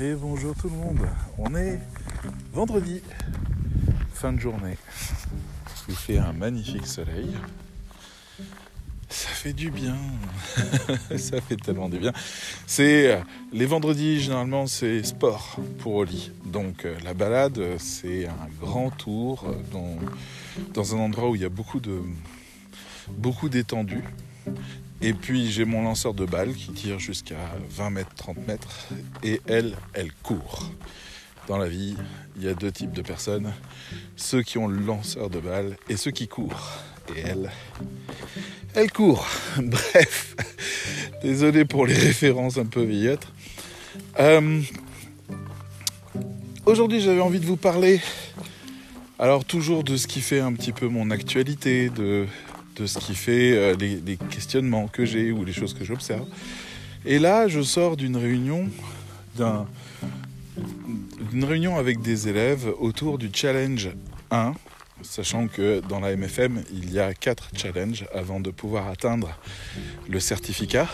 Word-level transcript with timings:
Et 0.00 0.14
bonjour 0.14 0.54
tout 0.56 0.68
le 0.68 0.76
monde. 0.76 1.06
On 1.38 1.54
est 1.54 1.78
vendredi, 2.52 3.02
fin 4.12 4.32
de 4.32 4.40
journée. 4.40 4.76
Il 5.88 5.94
fait 5.94 6.18
un 6.18 6.32
magnifique 6.32 6.86
soleil. 6.86 7.28
Ça 9.08 9.28
fait 9.28 9.52
du 9.52 9.70
bien. 9.70 9.96
ça 11.16 11.40
fait 11.40 11.56
tellement 11.56 11.88
du 11.88 11.98
bien. 11.98 12.12
C'est 12.66 13.20
les 13.52 13.66
vendredis 13.66 14.20
généralement 14.20 14.66
c'est 14.66 15.04
sport 15.04 15.56
pour 15.78 15.94
Oli. 15.94 16.32
Donc 16.44 16.84
euh, 16.84 16.96
la 17.04 17.14
balade 17.14 17.60
c'est 17.78 18.26
un 18.26 18.48
grand 18.60 18.90
tour 18.90 19.54
dans, 19.72 19.96
dans 20.74 20.96
un 20.96 20.98
endroit 20.98 21.30
où 21.30 21.36
il 21.36 21.42
y 21.42 21.46
a 21.46 21.50
beaucoup 21.50 21.80
de 21.80 22.02
beaucoup 23.08 23.48
d'étendue. 23.48 24.04
Et 25.00 25.12
puis 25.12 25.50
j'ai 25.50 25.64
mon 25.64 25.82
lanceur 25.82 26.14
de 26.14 26.24
balles 26.24 26.54
qui 26.54 26.72
tire 26.72 26.98
jusqu'à 26.98 27.36
20 27.70 27.90
mètres, 27.90 28.14
30 28.16 28.46
mètres. 28.46 28.68
Et 29.22 29.40
elle, 29.46 29.76
elle 29.94 30.12
court. 30.12 30.70
Dans 31.46 31.56
la 31.56 31.68
vie, 31.68 31.96
il 32.36 32.44
y 32.44 32.48
a 32.48 32.54
deux 32.54 32.70
types 32.70 32.92
de 32.92 33.02
personnes. 33.02 33.52
Ceux 34.16 34.42
qui 34.42 34.58
ont 34.58 34.68
le 34.68 34.78
lanceur 34.78 35.30
de 35.30 35.40
balles 35.40 35.76
et 35.88 35.96
ceux 35.96 36.10
qui 36.10 36.28
courent. 36.28 36.72
Et 37.16 37.20
elle, 37.20 37.50
elle 38.74 38.92
court. 38.92 39.26
Bref, 39.56 40.36
désolé 41.22 41.64
pour 41.64 41.86
les 41.86 41.94
références 41.94 42.58
un 42.58 42.66
peu 42.66 42.82
vieillottes. 42.82 43.28
Euh, 44.20 44.62
Aujourd'hui, 46.68 47.00
j'avais 47.00 47.22
envie 47.22 47.40
de 47.40 47.46
vous 47.46 47.56
parler, 47.56 47.98
alors 49.18 49.46
toujours 49.46 49.84
de 49.84 49.96
ce 49.96 50.06
qui 50.06 50.20
fait 50.20 50.40
un 50.40 50.52
petit 50.52 50.72
peu 50.72 50.86
mon 50.86 51.10
actualité, 51.10 51.88
de 51.88 52.26
de 52.78 52.86
ce 52.86 52.98
qui 52.98 53.14
fait 53.14 53.56
euh, 53.56 53.74
les, 53.76 54.16
questionnements 54.30 54.86
que 54.86 55.04
j'ai 55.04 55.32
ou 55.32 55.44
les 55.44 55.52
choses 55.52 55.74
que 55.74 55.84
j'observe. 55.84 56.26
Et 57.04 57.18
là, 57.18 57.48
je 57.48 57.60
sors 57.60 57.96
d'une 57.96 58.16
réunion, 58.16 58.68
d'une 61.30 61.44
réunion 61.44 61.76
avec 61.76 62.00
des 62.00 62.28
élèves 62.28 62.72
autour 62.78 63.18
du 63.18 63.30
challenge 63.32 63.90
1, 64.30 64.54
sachant 65.02 65.48
que 65.48 65.80
dans 65.88 66.00
la 66.00 66.16
MFM, 66.16 66.62
il 66.72 66.92
y 66.92 67.00
a 67.00 67.14
4 67.14 67.50
challenges 67.56 68.06
avant 68.14 68.40
de 68.40 68.50
pouvoir 68.50 68.88
atteindre 68.88 69.30
le 70.08 70.20
certificat. 70.20 70.88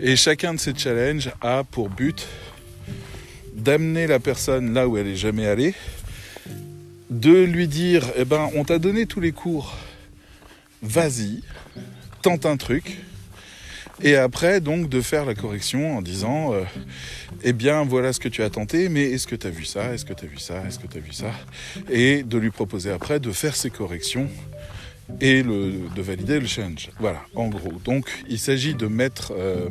Et 0.00 0.16
chacun 0.16 0.54
de 0.54 0.58
ces 0.58 0.74
challenges 0.74 1.30
a 1.40 1.64
pour 1.64 1.88
but 1.88 2.26
d'amener 3.54 4.06
la 4.06 4.18
personne 4.18 4.74
là 4.74 4.88
où 4.88 4.96
elle 4.96 5.08
est 5.08 5.16
jamais 5.16 5.46
allée, 5.46 5.74
de 7.10 7.44
lui 7.44 7.68
dire, 7.68 8.04
eh 8.16 8.24
ben, 8.24 8.48
on 8.54 8.64
t'a 8.64 8.78
donné 8.78 9.06
tous 9.06 9.20
les 9.20 9.32
cours 9.32 9.76
vas-y, 10.82 11.42
tente 12.20 12.46
un 12.46 12.56
truc. 12.56 12.98
Et 14.02 14.16
après, 14.16 14.60
donc, 14.60 14.88
de 14.88 15.00
faire 15.00 15.24
la 15.24 15.34
correction 15.34 15.96
en 15.96 16.02
disant, 16.02 16.52
euh, 16.52 16.64
eh 17.44 17.52
bien, 17.52 17.84
voilà 17.84 18.12
ce 18.12 18.18
que 18.18 18.28
tu 18.28 18.42
as 18.42 18.50
tenté, 18.50 18.88
mais 18.88 19.02
est-ce 19.02 19.26
que 19.26 19.36
tu 19.36 19.46
as 19.46 19.50
vu 19.50 19.64
ça? 19.64 19.94
Est-ce 19.94 20.04
que 20.04 20.12
tu 20.12 20.24
as 20.24 20.28
vu 20.28 20.38
ça? 20.38 20.64
Est-ce 20.66 20.78
que 20.78 20.88
tu 20.88 20.98
as 20.98 21.00
vu 21.00 21.12
ça? 21.12 21.30
Et 21.88 22.24
de 22.24 22.38
lui 22.38 22.50
proposer 22.50 22.90
après 22.90 23.20
de 23.20 23.30
faire 23.30 23.54
ses 23.54 23.70
corrections 23.70 24.28
et 25.20 25.42
de 25.42 26.02
valider 26.02 26.40
le 26.40 26.46
challenge. 26.46 26.90
Voilà, 26.98 27.22
en 27.34 27.48
gros. 27.48 27.72
Donc, 27.84 28.08
il 28.28 28.38
s'agit 28.38 28.74
de 28.74 28.86
mettre, 28.86 29.32
euh, 29.36 29.68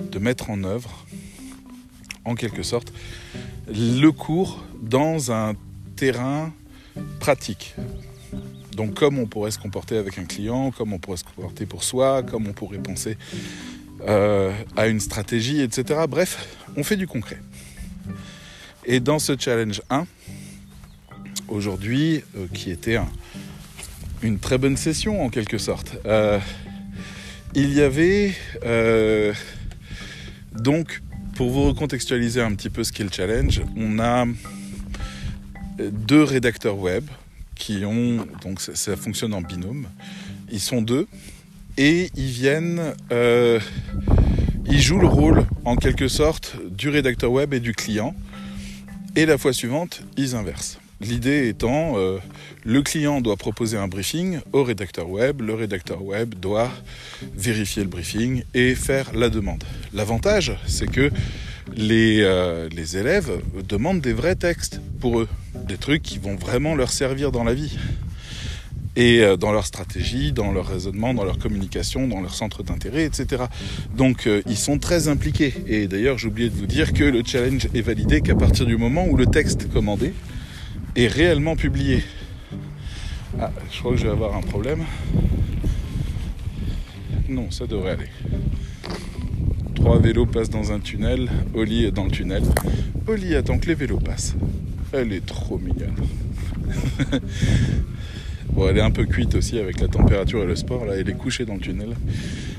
de 0.00 0.18
mettre 0.18 0.50
en 0.50 0.64
œuvre, 0.64 1.06
en 2.24 2.34
quelque 2.34 2.62
sorte, 2.62 2.92
le 3.68 4.10
cours 4.10 4.64
dans 4.80 5.30
un 5.30 5.54
terrain 5.96 6.52
pratique. 7.20 7.74
Donc 8.78 8.94
comme 8.94 9.18
on 9.18 9.26
pourrait 9.26 9.50
se 9.50 9.58
comporter 9.58 9.96
avec 9.96 10.18
un 10.18 10.24
client, 10.24 10.70
comme 10.70 10.92
on 10.92 11.00
pourrait 11.00 11.16
se 11.16 11.24
comporter 11.24 11.66
pour 11.66 11.82
soi, 11.82 12.22
comme 12.22 12.46
on 12.46 12.52
pourrait 12.52 12.78
penser 12.78 13.18
euh, 14.06 14.52
à 14.76 14.86
une 14.86 15.00
stratégie, 15.00 15.62
etc. 15.62 16.02
Bref, 16.08 16.46
on 16.76 16.84
fait 16.84 16.94
du 16.94 17.08
concret. 17.08 17.40
Et 18.86 19.00
dans 19.00 19.18
ce 19.18 19.32
challenge 19.36 19.82
1, 19.90 20.06
aujourd'hui, 21.48 22.22
euh, 22.36 22.46
qui 22.54 22.70
était 22.70 23.00
une 24.22 24.38
très 24.38 24.58
bonne 24.58 24.76
session 24.76 25.24
en 25.24 25.28
quelque 25.28 25.58
sorte, 25.58 25.96
euh, 26.06 26.38
il 27.56 27.72
y 27.72 27.82
avait 27.82 28.32
donc, 30.52 31.02
pour 31.34 31.50
vous 31.50 31.64
recontextualiser 31.70 32.42
un 32.42 32.54
petit 32.54 32.70
peu 32.70 32.84
ce 32.84 32.92
qu'est 32.92 33.02
le 33.02 33.10
challenge, 33.10 33.60
on 33.76 33.98
a 33.98 34.24
deux 35.80 36.22
rédacteurs 36.22 36.78
web 36.78 37.04
qui 37.58 37.84
ont 37.84 38.26
donc 38.42 38.60
ça, 38.60 38.96
fonctionne 38.96 39.34
en 39.34 39.42
binôme. 39.42 39.88
Ils 40.50 40.60
sont 40.60 40.80
deux 40.80 41.06
et 41.76 42.10
ils 42.16 42.30
viennent, 42.30 42.94
euh, 43.12 43.60
ils 44.66 44.80
jouent 44.80 45.00
le 45.00 45.06
rôle 45.06 45.44
en 45.64 45.76
quelque 45.76 46.08
sorte 46.08 46.56
du 46.70 46.88
rédacteur 46.88 47.30
web 47.30 47.52
et 47.52 47.60
du 47.60 47.74
client. 47.74 48.14
Et 49.16 49.26
la 49.26 49.36
fois 49.36 49.52
suivante, 49.52 50.02
ils 50.16 50.34
inversent. 50.34 50.78
L'idée 51.00 51.48
étant, 51.48 51.94
euh, 51.96 52.18
le 52.64 52.82
client 52.82 53.20
doit 53.20 53.36
proposer 53.36 53.76
un 53.76 53.86
briefing 53.86 54.40
au 54.52 54.64
rédacteur 54.64 55.08
web, 55.08 55.42
le 55.42 55.54
rédacteur 55.54 56.02
web 56.02 56.34
doit 56.34 56.70
vérifier 57.36 57.84
le 57.84 57.88
briefing 57.88 58.42
et 58.52 58.74
faire 58.74 59.14
la 59.14 59.28
demande. 59.28 59.62
L'avantage, 59.92 60.58
c'est 60.66 60.90
que 60.90 61.10
les, 61.76 62.20
euh, 62.22 62.68
les 62.74 62.96
élèves 62.96 63.30
demandent 63.68 64.00
des 64.00 64.12
vrais 64.12 64.34
textes 64.34 64.80
pour 65.00 65.20
eux, 65.20 65.28
des 65.68 65.76
trucs 65.76 66.02
qui 66.02 66.18
vont 66.18 66.34
vraiment 66.34 66.74
leur 66.74 66.90
servir 66.90 67.30
dans 67.30 67.44
la 67.44 67.54
vie 67.54 67.78
et 68.96 69.22
euh, 69.22 69.36
dans 69.36 69.52
leur 69.52 69.64
stratégie, 69.64 70.32
dans 70.32 70.50
leur 70.50 70.66
raisonnement, 70.66 71.14
dans 71.14 71.24
leur 71.24 71.38
communication, 71.38 72.08
dans 72.08 72.20
leur 72.20 72.34
centre 72.34 72.64
d'intérêt, 72.64 73.04
etc. 73.04 73.44
Donc 73.96 74.26
euh, 74.26 74.42
ils 74.46 74.56
sont 74.56 74.78
très 74.78 75.06
impliqués. 75.06 75.54
Et 75.68 75.86
d'ailleurs, 75.86 76.18
j'ai 76.18 76.26
oublié 76.26 76.50
de 76.50 76.56
vous 76.56 76.66
dire 76.66 76.92
que 76.92 77.04
le 77.04 77.22
challenge 77.24 77.68
est 77.72 77.80
validé 77.82 78.22
qu'à 78.22 78.34
partir 78.34 78.66
du 78.66 78.76
moment 78.76 79.06
où 79.06 79.16
le 79.16 79.26
texte 79.26 79.70
commandé 79.72 80.12
est 80.96 81.06
réellement 81.06 81.54
publié. 81.54 82.02
Ah, 83.40 83.52
je 83.70 83.78
crois 83.78 83.92
que 83.92 83.98
je 83.98 84.04
vais 84.04 84.10
avoir 84.10 84.34
un 84.34 84.40
problème. 84.40 84.84
Non, 87.28 87.50
ça 87.50 87.66
devrait 87.66 87.92
aller. 87.92 88.08
Trois 89.76 90.00
vélos 90.00 90.26
passent 90.26 90.50
dans 90.50 90.72
un 90.72 90.80
tunnel. 90.80 91.30
Oli 91.54 91.84
est 91.84 91.92
dans 91.92 92.04
le 92.04 92.10
tunnel. 92.10 92.42
Oli 93.06 93.36
attend 93.36 93.58
que 93.58 93.66
les 93.66 93.74
vélos 93.74 94.00
passent. 94.00 94.34
Elle 94.92 95.12
est 95.12 95.24
trop 95.24 95.58
mignonne. 95.58 95.94
bon, 98.52 98.68
elle 98.68 98.78
est 98.78 98.82
un 98.82 98.90
peu 98.90 99.04
cuite 99.04 99.34
aussi 99.34 99.58
avec 99.58 99.80
la 99.80 99.88
température 99.88 100.42
et 100.42 100.46
le 100.46 100.56
sport. 100.56 100.86
Là, 100.86 100.94
elle 100.96 101.08
est 101.08 101.16
couchée 101.16 101.44
dans 101.44 101.54
le 101.54 101.60
tunnel. 101.60 101.94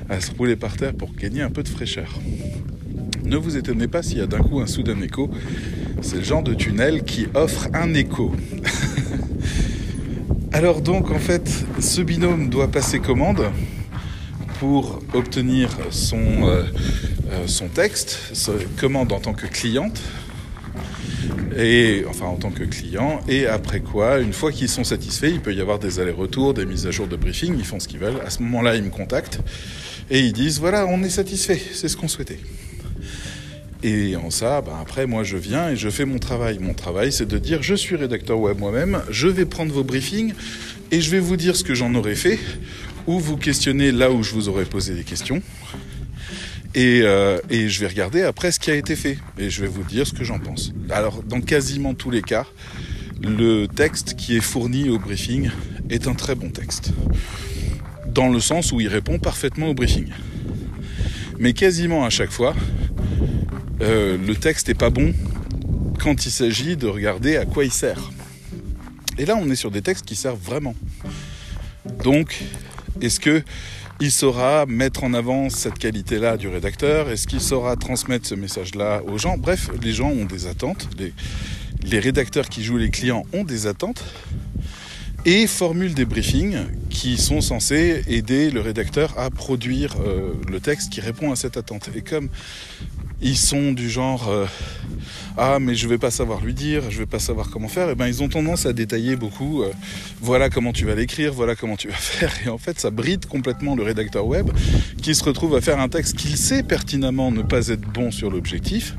Elle 0.10 0.22
se 0.22 0.32
roulait 0.32 0.56
par 0.56 0.78
terre 0.78 0.94
pour 0.94 1.14
gagner 1.14 1.42
un 1.42 1.50
peu 1.50 1.64
de 1.64 1.68
fraîcheur. 1.68 2.20
Ne 3.24 3.38
vous 3.38 3.58
étonnez 3.58 3.88
pas 3.88 4.04
s'il 4.04 4.18
y 4.18 4.22
a 4.22 4.28
d'un 4.28 4.42
coup 4.42 4.60
un 4.60 4.68
soudain 4.68 5.00
écho. 5.02 5.30
C'est 6.02 6.18
le 6.18 6.24
genre 6.24 6.44
de 6.44 6.54
tunnel 6.54 7.04
qui 7.04 7.28
offre 7.34 7.68
un 7.74 7.94
écho. 7.94 8.34
Alors 10.52 10.82
donc 10.82 11.12
en 11.12 11.20
fait, 11.20 11.50
ce 11.80 12.02
binôme 12.02 12.50
doit 12.50 12.70
passer 12.70 13.00
commande 13.00 13.52
pour 14.60 15.00
obtenir 15.14 15.70
son, 15.90 16.18
euh, 16.18 16.64
euh, 17.32 17.48
son 17.48 17.68
texte, 17.68 18.20
commande 18.78 19.14
en 19.14 19.20
tant 19.20 19.34
que 19.34 19.48
cliente, 19.48 20.02
et 21.58 22.04
enfin 22.10 22.26
en 22.26 22.36
tant 22.36 22.52
que 22.52 22.64
client, 22.64 23.22
et 23.28 23.48
après 23.48 23.80
quoi, 23.80 24.20
une 24.20 24.34
fois 24.34 24.52
qu'ils 24.52 24.70
sont 24.70 24.84
satisfaits, 24.84 25.28
il 25.28 25.42
peut 25.42 25.54
y 25.54 25.62
avoir 25.62 25.80
des 25.80 26.00
allers-retours, 26.00 26.54
des 26.54 26.66
mises 26.66 26.88
à 26.88 26.92
jour 26.92 27.08
de 27.08 27.16
briefing, 27.16 27.56
ils 27.58 27.66
font 27.66 27.80
ce 27.80 27.88
qu'ils 27.88 28.00
veulent. 28.00 28.22
À 28.26 28.30
ce 28.30 28.42
moment-là, 28.44 28.76
ils 28.76 28.84
me 28.84 28.90
contactent 28.90 29.40
et 30.10 30.20
ils 30.20 30.34
disent 30.34 30.60
voilà, 30.60 30.86
on 30.88 31.04
est 31.04 31.10
satisfait, 31.10 31.62
c'est 31.74 31.88
ce 31.88 31.98
qu'on 31.98 32.08
souhaitait. 32.08 32.40
Et 33.82 34.18
en 34.18 34.30
ça, 34.30 34.62
ben 34.62 34.74
après, 34.82 35.08
moi, 35.08 35.24
je 35.24 35.38
viens 35.38 35.70
et 35.70 35.78
je 35.78 35.90
fais 35.90 36.04
mon 36.04 36.20
travail. 36.20 36.60
Mon 36.60 36.74
travail, 36.74 37.14
c'est 37.14 37.26
de 37.26 37.38
dire, 37.38 37.64
je 37.64 37.76
suis 37.76 37.96
rédacteur 37.96 38.38
web 38.38 38.60
moi-même, 38.60 39.02
je 39.10 39.30
vais 39.30 39.46
prendre 39.46 39.74
vos 39.74 39.86
briefings 39.86 40.34
et 40.92 41.00
je 41.00 41.10
vais 41.10 41.20
vous 41.20 41.38
dire 41.38 41.56
ce 41.56 41.64
que 41.64 41.74
j'en 41.74 41.96
aurais 41.96 42.16
fait 42.16 42.40
ou 43.08 43.20
vous 43.20 43.38
questionner 43.38 43.92
là 43.92 44.12
où 44.12 44.22
je 44.22 44.34
vous 44.34 44.50
aurais 44.50 44.66
posé 44.66 44.94
des 44.94 45.06
questions. 45.06 45.42
Et, 46.76 47.02
euh, 47.04 47.40
et, 47.50 47.68
je 47.68 47.80
vais 47.80 47.88
regarder 47.88 48.22
après 48.22 48.52
ce 48.52 48.60
qui 48.60 48.70
a 48.70 48.76
été 48.76 48.96
fait 48.96 49.18
et 49.40 49.50
je 49.50 49.62
vais 49.62 49.68
vous 49.68 49.84
dire 49.84 50.06
ce 50.06 50.14
que 50.14 50.24
j'en 50.24 50.38
pense. 50.38 50.72
Alors 50.92 51.24
dans 51.24 51.42
quasiment 51.42 51.96
tous 51.96 52.12
les 52.12 52.22
cas, 52.22 52.46
le 53.22 53.66
texte 53.66 54.16
qui 54.16 54.38
est 54.38 54.42
fourni 54.42 54.90
au 54.90 55.00
briefing 55.00 55.50
est 55.90 56.08
un 56.08 56.14
très 56.14 56.36
bon 56.36 56.50
texte. 56.50 56.92
Dans 58.06 58.30
le 58.30 58.40
sens 58.40 58.72
où 58.72 58.80
il 58.80 58.88
répond 58.88 59.18
parfaitement 59.18 59.70
au 59.70 59.74
briefing. 59.74 60.10
Mais 61.40 61.54
quasiment 61.54 62.06
à 62.06 62.10
chaque 62.10 62.32
fois, 62.32 62.56
euh, 63.82 64.18
le 64.18 64.36
texte 64.36 64.68
n'est 64.68 64.74
pas 64.74 64.90
bon 64.90 65.14
quand 66.00 66.26
il 66.26 66.32
s'agit 66.32 66.78
de 66.78 66.88
regarder 66.88 67.38
à 67.38 67.46
quoi 67.46 67.66
il 67.66 67.72
sert. 67.72 68.12
Et 69.18 69.26
là, 69.26 69.36
on 69.36 69.50
est 69.50 69.56
sur 69.56 69.72
des 69.72 69.82
textes 69.82 70.06
qui 70.06 70.16
servent 70.16 70.42
vraiment. 70.42 70.76
Donc, 72.04 72.42
est-ce 73.02 73.20
que 73.20 73.44
il 74.02 74.12
saura 74.12 74.66
mettre 74.66 75.04
en 75.04 75.14
avant 75.14 75.50
cette 75.50 75.78
qualité-là 75.78 76.38
du 76.38 76.48
rédacteur 76.48 77.10
Est-ce 77.10 77.28
qu'il 77.28 77.42
saura 77.42 77.76
transmettre 77.76 78.26
ce 78.28 78.36
message-là 78.36 79.02
aux 79.06 79.18
gens? 79.18 79.38
Bref, 79.38 79.70
les 79.82 79.92
gens 79.92 80.10
ont 80.10 80.26
des 80.26 80.48
attentes. 80.48 80.88
Les, 81.84 82.00
rédacteurs 82.00 82.48
qui 82.48 82.64
jouent 82.64 82.78
les 82.78 82.92
clients 82.92 83.26
ont 83.34 83.44
des 83.44 83.68
attentes. 83.68 84.04
et 85.26 85.48
formule 85.48 85.94
des 85.94 86.06
briefings 86.06 86.58
qui 86.90 87.18
sont 87.18 87.42
censés 87.42 88.04
aider 88.08 88.52
le 88.52 88.62
rédacteur 88.62 89.18
à 89.20 89.30
produire 89.30 89.96
euh, 90.00 90.34
le 90.50 90.62
texte 90.62 90.92
qui 90.92 91.02
répond 91.02 91.32
à 91.32 91.36
cette 91.36 91.58
attente. 91.58 91.90
Et 91.94 92.02
comme 92.02 92.30
ils 93.22 93.38
sont 93.38 93.74
du 93.74 93.90
genre 93.90 94.30
euh, 94.30 94.46
ah 95.38 95.60
mais 95.60 95.76
je 95.76 95.88
vais 95.88 95.98
pas 95.98 96.12
savoir 96.12 96.42
lui 96.42 96.54
dire, 96.54 96.90
je 96.90 97.00
vais 97.00 97.06
pas 97.06 97.20
savoir 97.20 97.50
comment 97.50 97.68
faire, 97.68 97.90
et 97.90 97.92
eh 97.92 97.96
ben 97.96 98.08
ils 98.08 98.24
ont 98.24 98.30
tendance 98.30 98.66
à 98.66 98.74
détailler 98.74 99.16
beaucoup. 99.16 99.64
Euh, 99.64 99.72
voilà 100.22 100.50
comment 100.50 100.74
tu 100.74 100.86
vas 100.86 100.96
l'écrire, 100.96 101.34
voilà 101.34 101.56
comment 101.56 101.76
tu 101.76 101.88
vas 101.88 101.94
faire, 101.96 102.34
et 102.46 102.50
en 102.50 102.58
fait 102.58 102.80
ça 102.80 102.92
bride 102.92 103.26
complètement 103.26 103.76
le 103.76 103.84
rédacteur 103.84 104.26
web 104.26 104.50
qui 105.02 105.16
se 105.16 105.24
retrouve 105.24 105.56
à 105.56 105.62
faire 105.62 105.80
un 105.80 105.90
texte 105.90 106.18
qu'il 106.18 106.38
sait 106.38 106.64
pertinemment 106.64 107.32
ne 107.32 107.42
pas 107.42 107.68
être 107.68 107.82
bon 107.82 108.12
sur 108.12 108.30
l'objectif, 108.30 108.96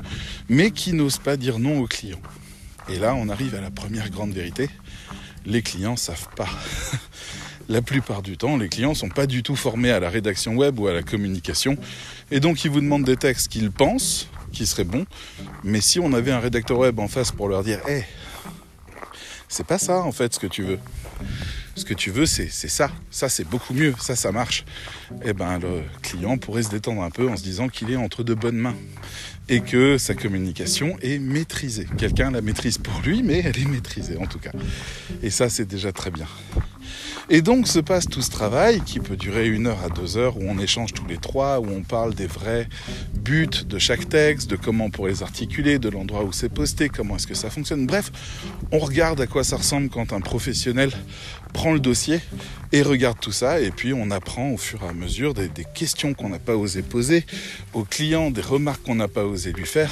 mais 0.49 0.71
qui 0.71 0.93
n'ose 0.93 1.17
pas 1.17 1.37
dire 1.37 1.59
non 1.59 1.79
au 1.79 1.87
client. 1.87 2.19
Et 2.89 2.99
là 2.99 3.15
on 3.15 3.29
arrive 3.29 3.55
à 3.55 3.61
la 3.61 3.71
première 3.71 4.09
grande 4.09 4.31
vérité 4.31 4.69
les 5.45 5.61
clients 5.61 5.95
savent 5.95 6.29
pas. 6.35 6.49
la 7.69 7.81
plupart 7.81 8.21
du 8.21 8.37
temps, 8.37 8.57
les 8.57 8.69
clients 8.69 8.93
sont 8.93 9.09
pas 9.09 9.27
du 9.27 9.43
tout 9.43 9.55
formés 9.55 9.91
à 9.91 9.99
la 9.99 10.09
rédaction 10.09 10.55
web 10.55 10.79
ou 10.79 10.87
à 10.87 10.93
la 10.93 11.03
communication. 11.03 11.77
Et 12.31 12.39
donc, 12.39 12.63
ils 12.65 12.71
vous 12.71 12.81
demandent 12.81 13.03
des 13.03 13.17
textes 13.17 13.51
qu'ils 13.51 13.71
pensent 13.71 14.27
qui 14.51 14.65
seraient 14.65 14.83
bons. 14.83 15.05
Mais 15.63 15.81
si 15.81 15.99
on 15.99 16.13
avait 16.13 16.31
un 16.31 16.39
rédacteur 16.39 16.77
web 16.77 16.99
en 16.99 17.07
face 17.07 17.31
pour 17.31 17.47
leur 17.47 17.63
dire, 17.63 17.79
hé, 17.87 18.03
c'est 19.47 19.65
pas 19.65 19.77
ça 19.77 20.01
en 20.01 20.11
fait 20.11 20.33
ce 20.33 20.39
que 20.39 20.47
tu 20.47 20.63
veux. 20.63 20.79
Ce 21.75 21.85
que 21.85 21.93
tu 21.93 22.11
veux, 22.11 22.25
c'est 22.25 22.49
ça. 22.49 22.91
Ça, 23.09 23.29
c'est 23.29 23.45
beaucoup 23.45 23.73
mieux. 23.73 23.93
Ça, 23.99 24.15
ça 24.15 24.31
marche. 24.31 24.65
Eh 25.23 25.33
ben, 25.33 25.57
le 25.59 25.83
client 26.01 26.37
pourrait 26.37 26.63
se 26.63 26.69
détendre 26.69 27.01
un 27.01 27.09
peu 27.09 27.29
en 27.29 27.37
se 27.37 27.43
disant 27.43 27.69
qu'il 27.69 27.91
est 27.91 27.95
entre 27.95 28.23
de 28.23 28.33
bonnes 28.33 28.57
mains 28.57 28.75
et 29.47 29.61
que 29.61 29.97
sa 29.97 30.13
communication 30.13 30.97
est 31.01 31.19
maîtrisée. 31.19 31.87
Quelqu'un 31.97 32.31
la 32.31 32.41
maîtrise 32.41 32.77
pour 32.77 33.01
lui, 33.01 33.23
mais 33.23 33.39
elle 33.39 33.57
est 33.57 33.65
maîtrisée 33.65 34.17
en 34.17 34.25
tout 34.25 34.39
cas. 34.39 34.51
Et 35.23 35.29
ça, 35.29 35.49
c'est 35.49 35.65
déjà 35.65 35.91
très 35.91 36.11
bien. 36.11 36.27
Et 37.29 37.41
donc 37.41 37.67
se 37.67 37.79
passe 37.79 38.07
tout 38.07 38.21
ce 38.21 38.29
travail 38.29 38.81
qui 38.81 38.99
peut 38.99 39.15
durer 39.15 39.47
une 39.47 39.67
heure 39.67 39.79
à 39.83 39.89
deux 39.89 40.17
heures 40.17 40.37
où 40.37 40.43
on 40.47 40.57
échange 40.57 40.93
tous 40.93 41.05
les 41.07 41.17
trois, 41.17 41.59
où 41.59 41.67
on 41.69 41.81
parle 41.81 42.13
des 42.13 42.27
vrais 42.27 42.67
buts 43.13 43.47
de 43.65 43.79
chaque 43.79 44.09
texte, 44.09 44.49
de 44.49 44.55
comment 44.55 44.85
on 44.85 44.89
pourrait 44.89 45.11
les 45.11 45.23
articuler, 45.23 45.79
de 45.79 45.89
l'endroit 45.89 46.23
où 46.23 46.31
c'est 46.31 46.49
posté, 46.49 46.89
comment 46.89 47.15
est-ce 47.15 47.27
que 47.27 47.35
ça 47.35 47.49
fonctionne. 47.49 47.85
Bref, 47.85 48.11
on 48.71 48.79
regarde 48.79 49.21
à 49.21 49.27
quoi 49.27 49.43
ça 49.43 49.57
ressemble 49.57 49.89
quand 49.89 50.13
un 50.13 50.21
professionnel 50.21 50.91
prend 51.53 51.73
le 51.73 51.79
dossier 51.79 52.19
et 52.71 52.81
regarde 52.81 53.19
tout 53.19 53.31
ça 53.31 53.59
et 53.59 53.71
puis 53.71 53.93
on 53.93 54.11
apprend 54.11 54.51
au 54.51 54.57
fur 54.57 54.83
et 54.83 54.87
à 54.87 54.93
mesure 54.93 55.33
des, 55.33 55.49
des 55.49 55.65
questions 55.65 56.13
qu'on 56.13 56.29
n'a 56.29 56.39
pas 56.39 56.55
osé 56.55 56.81
poser 56.81 57.25
aux 57.73 57.83
clients, 57.83 58.31
des 58.31 58.41
remarques 58.41 58.83
qu'on 58.83 58.95
n'a 58.95 59.07
pas 59.07 59.25
osé 59.25 59.51
lui 59.51 59.65
faire, 59.65 59.91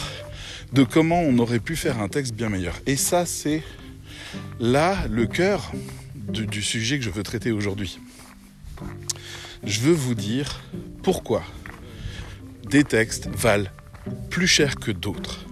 de 0.74 0.84
comment 0.84 1.22
on 1.22 1.38
aurait 1.40 1.60
pu 1.60 1.76
faire 1.76 2.00
un 2.00 2.08
texte 2.08 2.34
bien 2.34 2.50
meilleur. 2.50 2.76
Et 2.86 2.96
ça, 2.96 3.26
c'est 3.26 3.64
là 4.60 4.96
le 5.10 5.26
cœur 5.26 5.72
du, 6.30 6.62
sujet 6.62 6.98
que 6.98 7.06
je 7.06 7.10
veux 7.10 7.24
traiter 7.24 7.52
aujourd'hui. 7.52 8.00
Je 9.64 9.80
veux 9.82 9.94
vous 9.94 10.16
dire 10.16 10.62
pourquoi 11.04 11.44
des 12.70 12.84
textes 12.84 13.28
valent 13.28 13.70
plus 14.30 14.48
cher 14.48 14.76
que 14.76 14.92
d'autres. 14.92 15.46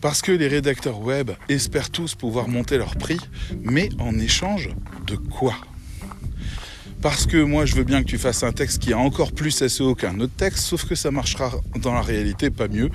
Parce 0.00 0.22
que 0.22 0.32
les 0.32 0.48
rédacteurs 0.48 1.00
web 1.00 1.30
espèrent 1.48 1.90
tous 1.90 2.14
pouvoir 2.14 2.48
monter 2.48 2.78
leur 2.78 2.96
prix, 2.96 3.18
mais 3.62 3.88
en 3.98 4.18
échange 4.18 4.70
de 5.06 5.16
quoi? 5.16 5.56
Parce 7.00 7.26
que 7.26 7.36
moi 7.36 7.64
je 7.66 7.74
veux 7.74 7.84
bien 7.84 8.02
que 8.02 8.08
tu 8.08 8.18
fasses 8.18 8.42
un 8.42 8.52
texte 8.52 8.80
qui 8.80 8.92
a 8.92 8.98
encore 8.98 9.32
plus 9.32 9.66
SEO 9.66 9.94
qu'un 9.94 10.18
autre 10.20 10.32
texte, 10.36 10.64
sauf 10.64 10.84
que 10.84 10.94
ça 10.94 11.10
marchera 11.10 11.52
dans 11.76 11.94
la 11.94 12.02
réalité 12.02 12.50
pas 12.50 12.68
mieux, 12.68 12.90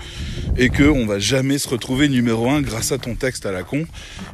et 0.57 0.69
qu'on 0.69 1.05
va 1.05 1.19
jamais 1.19 1.57
se 1.57 1.69
retrouver 1.69 2.09
numéro 2.09 2.49
un 2.49 2.61
grâce 2.61 2.91
à 2.91 2.97
ton 2.97 3.15
texte 3.15 3.45
à 3.45 3.51
la 3.51 3.63
con, 3.63 3.85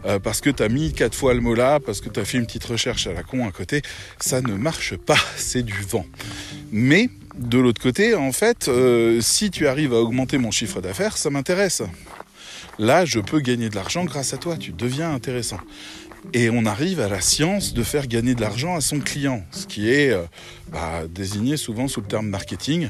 euh, 0.05 0.19
parce 0.19 0.41
que 0.41 0.49
tu 0.49 0.63
as 0.63 0.69
mis 0.69 0.93
quatre 0.93 1.15
fois 1.15 1.33
le 1.33 1.41
mot 1.41 1.53
là, 1.53 1.79
parce 1.79 2.01
que 2.01 2.09
tu 2.09 2.19
as 2.19 2.25
fait 2.25 2.37
une 2.37 2.45
petite 2.45 2.65
recherche 2.65 3.07
à 3.07 3.13
la 3.13 3.23
con 3.23 3.47
à 3.47 3.51
côté, 3.51 3.81
ça 4.19 4.41
ne 4.41 4.53
marche 4.53 4.95
pas, 4.95 5.17
c'est 5.37 5.63
du 5.63 5.81
vent. 5.87 6.05
Mais 6.71 7.09
de 7.37 7.57
l'autre 7.57 7.81
côté, 7.81 8.15
en 8.15 8.31
fait, 8.31 8.67
euh, 8.67 9.21
si 9.21 9.51
tu 9.51 9.67
arrives 9.67 9.93
à 9.93 9.97
augmenter 9.97 10.37
mon 10.37 10.51
chiffre 10.51 10.81
d'affaires, 10.81 11.17
ça 11.17 11.29
m'intéresse. 11.29 11.83
Là, 12.79 13.05
je 13.05 13.19
peux 13.19 13.39
gagner 13.39 13.69
de 13.69 13.75
l'argent 13.75 14.05
grâce 14.05 14.33
à 14.33 14.37
toi, 14.37 14.57
tu 14.57 14.71
deviens 14.71 15.13
intéressant. 15.13 15.59
Et 16.33 16.49
on 16.49 16.65
arrive 16.65 16.99
à 16.99 17.07
la 17.07 17.21
science 17.21 17.73
de 17.73 17.83
faire 17.83 18.07
gagner 18.07 18.35
de 18.35 18.41
l'argent 18.41 18.75
à 18.75 18.81
son 18.81 18.99
client, 18.99 19.43
ce 19.51 19.65
qui 19.65 19.89
est 19.89 20.11
euh, 20.11 20.23
bah, 20.71 21.03
désigné 21.09 21.57
souvent 21.57 21.87
sous 21.87 22.01
le 22.01 22.07
terme 22.07 22.27
marketing, 22.27 22.89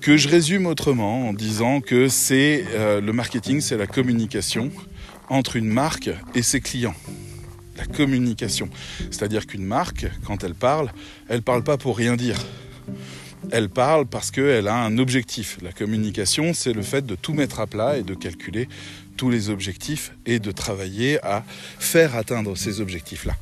que 0.00 0.16
je 0.16 0.28
résume 0.28 0.66
autrement 0.66 1.28
en 1.28 1.32
disant 1.32 1.80
que 1.80 2.08
c'est 2.08 2.64
euh, 2.74 3.00
le 3.00 3.12
marketing, 3.12 3.60
c'est 3.60 3.76
la 3.76 3.86
communication 3.86 4.70
entre 5.28 5.56
une 5.56 5.68
marque 5.68 6.10
et 6.34 6.42
ses 6.42 6.60
clients. 6.60 6.94
La 7.76 7.86
communication. 7.86 8.68
C'est-à-dire 9.10 9.46
qu'une 9.46 9.64
marque, 9.64 10.06
quand 10.24 10.44
elle 10.44 10.54
parle, 10.54 10.92
elle 11.28 11.42
parle 11.42 11.62
pas 11.62 11.76
pour 11.76 11.96
rien 11.96 12.16
dire. 12.16 12.36
Elle 13.50 13.68
parle 13.68 14.06
parce 14.06 14.30
qu'elle 14.30 14.68
a 14.68 14.76
un 14.76 14.98
objectif. 14.98 15.58
La 15.62 15.72
communication, 15.72 16.52
c'est 16.54 16.72
le 16.72 16.82
fait 16.82 17.04
de 17.04 17.14
tout 17.14 17.32
mettre 17.32 17.60
à 17.60 17.66
plat 17.66 17.96
et 17.98 18.02
de 18.02 18.14
calculer 18.14 18.68
tous 19.16 19.30
les 19.30 19.50
objectifs 19.50 20.12
et 20.26 20.38
de 20.38 20.52
travailler 20.52 21.22
à 21.24 21.44
faire 21.78 22.16
atteindre 22.16 22.56
ces 22.56 22.80
objectifs-là. 22.80 23.34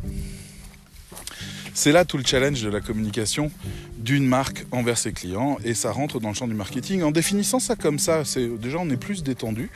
C'est 1.74 1.92
là 1.92 2.04
tout 2.04 2.16
le 2.16 2.24
challenge 2.24 2.60
de 2.60 2.68
la 2.68 2.80
communication 2.80 3.52
d'une 3.98 4.26
marque 4.26 4.66
envers 4.72 4.98
ses 4.98 5.12
clients 5.12 5.58
et 5.64 5.74
ça 5.74 5.92
rentre 5.92 6.18
dans 6.18 6.30
le 6.30 6.34
champ 6.34 6.48
du 6.48 6.54
marketing. 6.54 7.02
En 7.02 7.12
définissant 7.12 7.60
ça 7.60 7.76
comme 7.76 8.00
ça, 8.00 8.24
c'est 8.24 8.48
déjà 8.58 8.78
on 8.80 8.90
est 8.90 8.96
plus 8.96 9.22
détendu, 9.22 9.70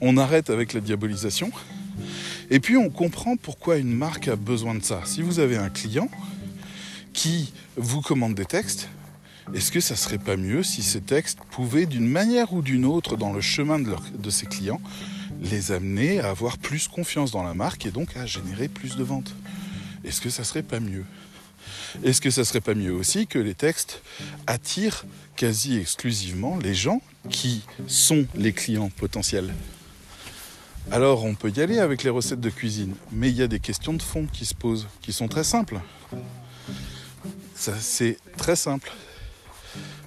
on 0.00 0.16
arrête 0.16 0.50
avec 0.50 0.72
la 0.72 0.80
diabolisation 0.80 1.52
et 2.50 2.58
puis 2.58 2.76
on 2.76 2.90
comprend 2.90 3.36
pourquoi 3.36 3.76
une 3.76 3.94
marque 3.94 4.26
a 4.26 4.34
besoin 4.34 4.74
de 4.74 4.82
ça. 4.82 5.02
Si 5.04 5.22
vous 5.22 5.38
avez 5.38 5.56
un 5.56 5.68
client 5.68 6.08
qui 7.12 7.52
vous 7.76 8.00
commande 8.00 8.34
des 8.34 8.44
textes, 8.46 8.88
est-ce 9.54 9.72
que 9.72 9.80
ça 9.80 9.96
serait 9.96 10.18
pas 10.18 10.36
mieux 10.36 10.62
si 10.62 10.82
ces 10.82 11.00
textes 11.00 11.38
pouvaient 11.50 11.86
d'une 11.86 12.08
manière 12.08 12.52
ou 12.52 12.62
d'une 12.62 12.84
autre 12.84 13.16
dans 13.16 13.32
le 13.32 13.40
chemin 13.40 13.78
de, 13.78 13.94
de 14.16 14.30
ses 14.30 14.46
clients 14.46 14.80
les 15.40 15.72
amener 15.72 16.20
à 16.20 16.30
avoir 16.30 16.58
plus 16.58 16.88
confiance 16.88 17.32
dans 17.32 17.42
la 17.42 17.54
marque 17.54 17.84
et 17.86 17.90
donc 17.90 18.16
à 18.16 18.26
générer 18.26 18.68
plus 18.68 18.96
de 18.96 19.02
ventes? 19.02 19.34
Est-ce 20.04 20.20
que 20.20 20.30
ça 20.30 20.44
serait 20.44 20.62
pas 20.62 20.80
mieux? 20.80 21.04
Est-ce 22.04 22.20
que 22.20 22.30
ça 22.30 22.44
serait 22.44 22.60
pas 22.60 22.74
mieux 22.74 22.92
aussi 22.92 23.26
que 23.26 23.38
les 23.38 23.54
textes 23.54 24.02
attirent 24.46 25.04
quasi 25.36 25.76
exclusivement 25.76 26.56
les 26.56 26.74
gens 26.74 27.02
qui 27.28 27.62
sont 27.86 28.26
les 28.34 28.52
clients 28.52 28.90
potentiels? 28.90 29.52
Alors 30.90 31.24
on 31.24 31.34
peut 31.34 31.52
y 31.54 31.60
aller 31.60 31.78
avec 31.78 32.02
les 32.02 32.10
recettes 32.10 32.40
de 32.40 32.50
cuisine, 32.50 32.94
mais 33.12 33.30
il 33.30 33.36
y 33.36 33.42
a 33.42 33.48
des 33.48 33.60
questions 33.60 33.92
de 33.92 34.02
fond 34.02 34.26
qui 34.32 34.46
se 34.46 34.54
posent, 34.54 34.88
qui 35.00 35.12
sont 35.12 35.28
très 35.28 35.44
simples. 35.44 35.80
C'est 37.54 38.16
très 38.36 38.56
simple. 38.56 38.90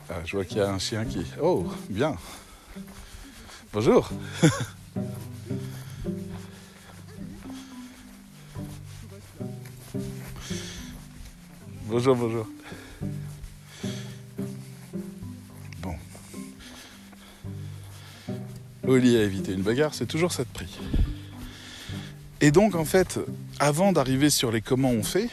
Ah, 0.09 0.21
je 0.23 0.35
vois 0.35 0.45
qu'il 0.45 0.57
y 0.57 0.61
a 0.61 0.69
un 0.69 0.77
chien 0.77 1.03
qui... 1.03 1.25
Oh, 1.41 1.65
bien. 1.89 2.15
Bonjour. 3.73 4.09
Bonjour, 11.87 12.15
bonjour. 12.15 12.47
Bon. 15.79 15.95
Oli 18.87 19.17
a 19.17 19.23
évité 19.23 19.53
une 19.53 19.63
bagarre, 19.63 19.93
c'est 19.93 20.05
toujours 20.05 20.31
ça 20.31 20.43
de 20.43 20.49
prix. 20.49 20.79
Et 22.41 22.51
donc, 22.51 22.75
en 22.75 22.85
fait, 22.85 23.19
avant 23.59 23.91
d'arriver 23.91 24.29
sur 24.29 24.51
les 24.51 24.61
comment 24.61 24.91
on 24.91 25.03
fait, 25.03 25.29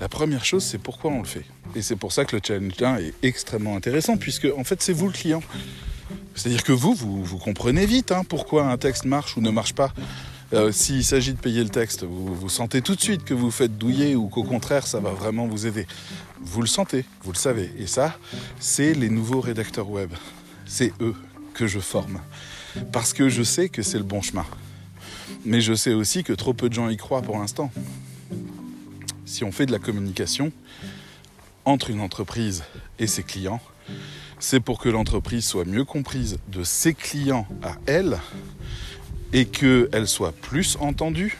la 0.00 0.08
première 0.08 0.44
chose, 0.44 0.64
c'est 0.64 0.78
pourquoi 0.78 1.10
on 1.10 1.18
le 1.18 1.26
fait. 1.26 1.46
Et 1.74 1.82
c'est 1.82 1.96
pour 1.96 2.12
ça 2.12 2.24
que 2.24 2.36
le 2.36 2.42
challenge 2.44 2.80
1 2.80 2.96
est 2.98 3.14
extrêmement 3.22 3.76
intéressant, 3.76 4.16
puisque, 4.16 4.46
en 4.56 4.64
fait, 4.64 4.82
c'est 4.82 4.92
vous 4.92 5.06
le 5.06 5.12
client. 5.12 5.42
C'est-à-dire 6.34 6.64
que 6.64 6.72
vous, 6.72 6.94
vous, 6.94 7.38
comprenez 7.38 7.86
vite 7.86 8.12
hein, 8.12 8.22
pourquoi 8.28 8.66
un 8.66 8.76
texte 8.76 9.04
marche 9.04 9.36
ou 9.36 9.40
ne 9.40 9.50
marche 9.50 9.74
pas. 9.74 9.92
Euh, 10.52 10.70
s'il 10.70 11.02
s'agit 11.02 11.32
de 11.32 11.38
payer 11.38 11.62
le 11.62 11.70
texte, 11.70 12.04
vous, 12.04 12.34
vous 12.34 12.48
sentez 12.50 12.82
tout 12.82 12.94
de 12.94 13.00
suite 13.00 13.24
que 13.24 13.32
vous 13.32 13.50
faites 13.50 13.78
douiller 13.78 14.16
ou 14.16 14.28
qu'au 14.28 14.42
contraire, 14.42 14.86
ça 14.86 15.00
va 15.00 15.10
vraiment 15.10 15.46
vous 15.46 15.66
aider. 15.66 15.86
Vous 16.42 16.60
le 16.60 16.66
sentez, 16.66 17.06
vous 17.22 17.32
le 17.32 17.38
savez. 17.38 17.70
Et 17.78 17.86
ça, 17.86 18.18
c'est 18.60 18.92
les 18.92 19.08
nouveaux 19.08 19.40
rédacteurs 19.40 19.88
web. 19.88 20.10
C'est 20.66 20.92
eux 21.00 21.14
que 21.54 21.66
je 21.66 21.78
forme. 21.78 22.20
Parce 22.92 23.12
que 23.12 23.28
je 23.28 23.42
sais 23.42 23.68
que 23.68 23.82
c'est 23.82 23.98
le 23.98 24.04
bon 24.04 24.20
chemin. 24.20 24.44
Mais 25.44 25.60
je 25.60 25.74
sais 25.74 25.94
aussi 25.94 26.22
que 26.22 26.32
trop 26.32 26.52
peu 26.52 26.68
de 26.68 26.74
gens 26.74 26.88
y 26.88 26.96
croient 26.96 27.22
pour 27.22 27.38
l'instant. 27.38 27.70
Si 29.24 29.44
on 29.44 29.52
fait 29.52 29.66
de 29.66 29.72
la 29.72 29.78
communication 29.78 30.52
entre 31.64 31.90
une 31.90 32.00
entreprise 32.00 32.64
et 32.98 33.06
ses 33.06 33.22
clients, 33.22 33.60
c'est 34.38 34.60
pour 34.60 34.78
que 34.78 34.88
l'entreprise 34.88 35.44
soit 35.44 35.64
mieux 35.64 35.84
comprise 35.84 36.38
de 36.48 36.64
ses 36.64 36.94
clients 36.94 37.46
à 37.62 37.74
elle 37.86 38.18
et 39.32 39.46
qu'elle 39.46 40.08
soit 40.08 40.32
plus 40.32 40.76
entendue 40.80 41.38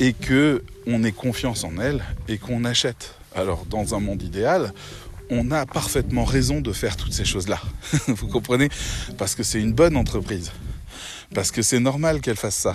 et 0.00 0.12
que 0.12 0.64
on 0.86 1.04
ait 1.04 1.12
confiance 1.12 1.64
en 1.64 1.78
elle 1.78 2.04
et 2.28 2.38
qu'on 2.38 2.64
achète. 2.64 3.14
Alors 3.34 3.64
dans 3.66 3.94
un 3.94 4.00
monde 4.00 4.22
idéal, 4.22 4.72
on 5.30 5.50
a 5.50 5.66
parfaitement 5.66 6.24
raison 6.24 6.60
de 6.60 6.72
faire 6.72 6.96
toutes 6.96 7.12
ces 7.12 7.24
choses-là. 7.24 7.60
Vous 8.08 8.28
comprenez? 8.28 8.68
Parce 9.18 9.34
que 9.34 9.42
c'est 9.42 9.60
une 9.60 9.72
bonne 9.72 9.96
entreprise. 9.96 10.52
Parce 11.34 11.50
que 11.50 11.62
c'est 11.62 11.80
normal 11.80 12.20
qu'elle 12.20 12.36
fasse 12.36 12.56
ça. 12.56 12.74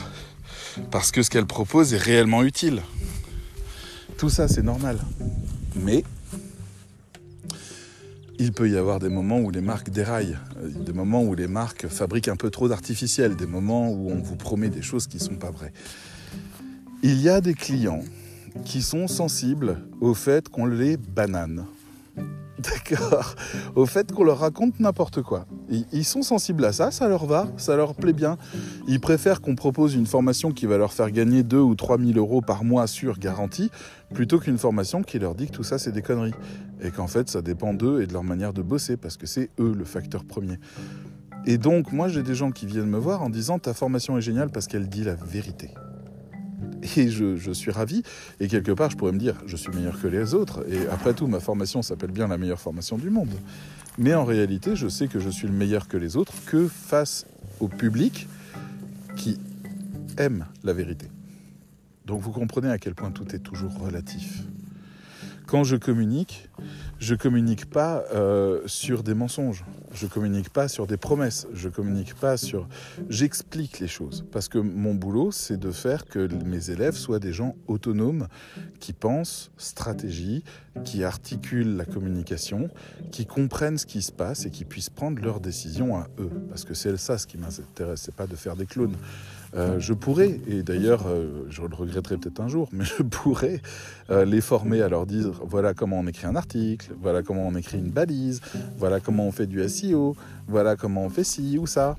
parce 0.91 1.12
que 1.12 1.24
ce 1.24 1.29
qu'elle 1.29 1.45
propose 1.45 1.93
est 1.93 1.98
réellement 1.98 2.43
utile. 2.43 2.81
Tout 4.17 4.29
ça, 4.29 4.48
c'est 4.48 4.63
normal. 4.63 5.00
Mais 5.75 6.03
il 8.39 8.53
peut 8.53 8.69
y 8.69 8.77
avoir 8.77 9.00
des 9.00 9.10
moments 9.10 9.39
où 9.39 9.51
les 9.51 9.62
marques 9.62 9.89
déraillent, 9.89 10.38
euh, 10.63 10.69
des 10.69 10.93
moments 10.93 11.24
où 11.24 11.36
les 11.36 11.48
marques 11.48 11.88
fabriquent 11.88 12.29
un 12.29 12.38
peu 12.38 12.50
trop 12.50 12.69
d'artificiel, 12.69 13.36
des 13.36 13.46
moments 13.46 13.91
où 13.91 14.10
on 14.10 14.22
vous 14.22 14.38
promet 14.38 14.69
des 14.69 14.81
choses 14.81 15.08
qui 15.08 15.17
ne 15.17 15.22
sont 15.22 15.36
pas 15.36 15.51
vraies. 15.51 15.74
Il 17.03 17.22
y 17.22 17.29
a 17.29 17.41
des 17.41 17.53
clients 17.53 18.03
qui 18.65 18.81
sont 18.81 19.08
sensibles 19.08 19.81
au 20.01 20.13
fait 20.13 20.50
qu'on 20.50 20.65
les 20.65 20.98
banane. 20.98 21.65
D'accord. 22.89 23.36
Au 23.75 23.86
fait 23.86 24.12
qu'on 24.12 24.24
leur 24.24 24.39
raconte 24.39 24.80
n'importe 24.80 25.22
quoi. 25.22 25.46
Ils 25.70 26.04
sont 26.04 26.22
sensibles 26.22 26.66
à 26.66 26.74
ça, 26.74 26.92
ça 26.92 27.08
leur 27.08 27.25
va, 27.25 27.48
ça 27.58 27.78
leur 27.78 27.96
plaît 27.96 28.13
bien. 28.13 28.38
Ils 28.88 29.00
préfèrent 29.00 29.39
qu'on 29.39 29.56
propose 29.56 29.96
une 29.96 30.06
formation 30.06 30.51
qui 30.51 30.66
va 30.66 30.78
leur 30.78 30.92
faire 30.92 31.12
gagner 31.12 31.44
2 31.44 31.58
ou 31.58 31.75
3 31.75 31.98
000 31.98 32.18
euros 32.18 32.42
par 32.42 32.66
mois 32.66 32.88
sur 32.88 33.18
garantie, 33.18 33.72
plutôt 34.13 34.39
qu'une 34.39 34.58
formation 34.58 35.04
qui 35.04 35.20
leur 35.20 35.36
dit 35.36 35.48
que 35.48 35.54
tout 35.54 35.63
ça 35.63 35.78
c'est 35.78 35.92
des 35.92 36.01
conneries. 36.01 36.34
Et 36.82 36.92
qu'en 36.92 37.08
fait 37.08 37.30
ça 37.30 37.42
dépend 37.42 37.74
d'eux 37.74 38.01
et 38.01 38.08
de 38.08 38.13
leur 38.13 38.24
manière 38.24 38.51
de 38.51 38.62
bosser, 38.62 38.98
parce 38.98 39.16
que 39.16 39.25
c'est 39.25 39.50
eux 39.60 39.74
le 39.78 39.86
facteur 39.86 40.25
premier. 40.25 40.60
Et 41.46 41.58
donc 41.58 41.94
moi 41.94 42.10
j'ai 42.10 42.24
des 42.24 42.36
gens 42.36 42.51
qui 42.51 42.66
viennent 42.66 42.89
me 42.89 43.00
voir 43.00 43.22
en 43.22 43.30
disant 43.30 43.60
ta 43.60 43.74
formation 43.74 44.18
est 44.18 44.22
géniale 44.22 44.50
parce 44.50 44.68
qu'elle 44.68 44.89
dit 44.89 45.06
la 45.06 45.16
vérité 45.16 45.70
et 46.98 47.09
je, 47.09 47.51
suis 47.51 47.71
ravi. 47.71 48.03
Et 48.39 48.48
quelque 48.48 48.71
part, 48.71 48.89
je 48.89 48.98
pourrais 48.98 49.12
me 49.12 49.19
dire, 49.19 49.36
je 49.45 49.55
suis 49.55 49.71
meilleur 49.71 50.00
que 50.01 50.07
les 50.07 50.33
autres. 50.33 50.65
Et 50.69 50.88
après 50.88 51.13
tout, 51.13 51.27
ma 51.27 51.39
formation 51.39 51.81
s'appelle 51.81 52.12
bien 52.12 52.27
la 52.27 52.38
meilleure 52.38 52.59
formation 52.59 52.98
du 52.98 53.09
monde. 53.09 53.31
Mais 53.98 54.13
en 54.13 54.24
réalité, 54.24 54.75
je 54.75 54.88
sais 54.88 55.07
que 55.07 55.19
je 55.19 55.29
suis 55.29 55.48
le 55.48 55.53
meilleur 55.53 55.88
que 55.88 55.98
les 55.98 56.15
autres 56.15 56.33
que 56.45 56.67
face 56.67 57.25
au 57.59 57.67
public 57.67 58.27
qui 59.15 59.38
aime 60.17 60.45
la 60.63 60.74
vérité. 60.74 61.07
Donc 62.05 62.21
vous 62.21 62.31
comprenez 62.31 62.69
à 62.69 62.77
quel 62.77 62.95
point 62.95 63.12
tout 63.12 63.36
est 63.36 63.39
toujours 63.39 63.77
relatif. 63.77 64.43
Quand 65.50 65.63
je 65.63 65.77
communique, 65.77 66.48
je 67.00 67.15
communique 67.15 67.65
pas 67.65 68.03
euh, 68.13 68.62
sur 68.68 69.01
des 69.01 69.15
mensonges, 69.15 69.65
je 69.91 70.06
communique 70.06 70.50
pas 70.50 70.68
sur 70.68 70.86
des 70.86 70.96
promesses, 70.96 71.48
je 71.56 71.70
communique 71.70 72.13
pas 72.13 72.38
sur. 72.38 72.68
J'explique 73.10 73.79
les 73.79 73.88
choses 73.88 74.24
parce 74.32 74.48
que 74.48 74.60
mon 74.60 74.94
boulot, 74.94 75.32
c'est 75.32 75.58
de 75.58 75.72
faire 75.72 76.06
que 76.06 76.32
mes 76.46 76.70
élèves 76.70 76.94
soient 76.94 77.18
des 77.18 77.34
gens 77.34 77.56
autonomes 77.65 78.27
qui 78.79 78.94
pensent 78.94 79.50
stratégie, 79.58 80.44
qui 80.86 81.03
articulent 81.03 81.77
la 81.77 81.86
communication, 81.86 82.70
qui 83.12 83.25
comprennent 83.25 83.79
ce 83.79 83.88
qui 83.88 84.03
se 84.03 84.12
passe 84.12 84.46
et 84.46 84.51
qui 84.51 84.65
puissent 84.65 84.91
prendre 84.91 85.20
leurs 85.20 85.39
décisions 85.39 85.98
à 85.98 86.10
eux. 86.20 86.29
Parce 86.48 86.63
que 86.63 86.75
c'est 86.75 86.96
ça 86.98 87.18
ce 87.18 87.25
qui 87.25 87.39
m'intéresse, 87.39 88.01
c'est 88.03 88.13
pas 88.13 88.27
de 88.27 88.36
faire 88.36 88.56
des 88.56 88.68
clones. 88.68 88.98
Euh, 89.56 89.79
je 89.79 89.94
pourrais, 89.94 90.39
et 90.48 90.62
d'ailleurs 90.62 91.08
euh, 91.08 91.46
je 91.50 91.62
le 91.62 91.74
regretterai 91.74 92.18
peut-être 92.18 92.39
un 92.39 92.48
jour, 92.48 92.70
mais 92.72 92.86
je 92.86 93.01
pourrais 93.01 93.62
euh, 94.12 94.24
les 94.24 94.41
former 94.41 94.82
à 94.82 94.89
leur 94.89 95.06
dire 95.06 95.41
voilà 95.44 95.74
comment 95.74 96.00
on 96.00 96.08
écrit 96.08 96.27
un 96.27 96.36
article, 96.36 96.91
voilà 97.01 97.24
comment 97.24 97.48
on 97.48 97.56
écrit 97.56 97.79
une 97.79 97.89
balise, 97.89 98.41
voilà 98.77 99.00
comment 99.00 99.25
on 99.25 99.32
fait 99.32 99.48
du 99.48 99.68
SEO, 99.68 100.15
voilà 100.48 100.75
comment 100.75 101.06
on 101.06 101.10
fait 101.10 101.24
ci 101.24 101.58
ou 101.58 101.65
ça. 101.65 101.98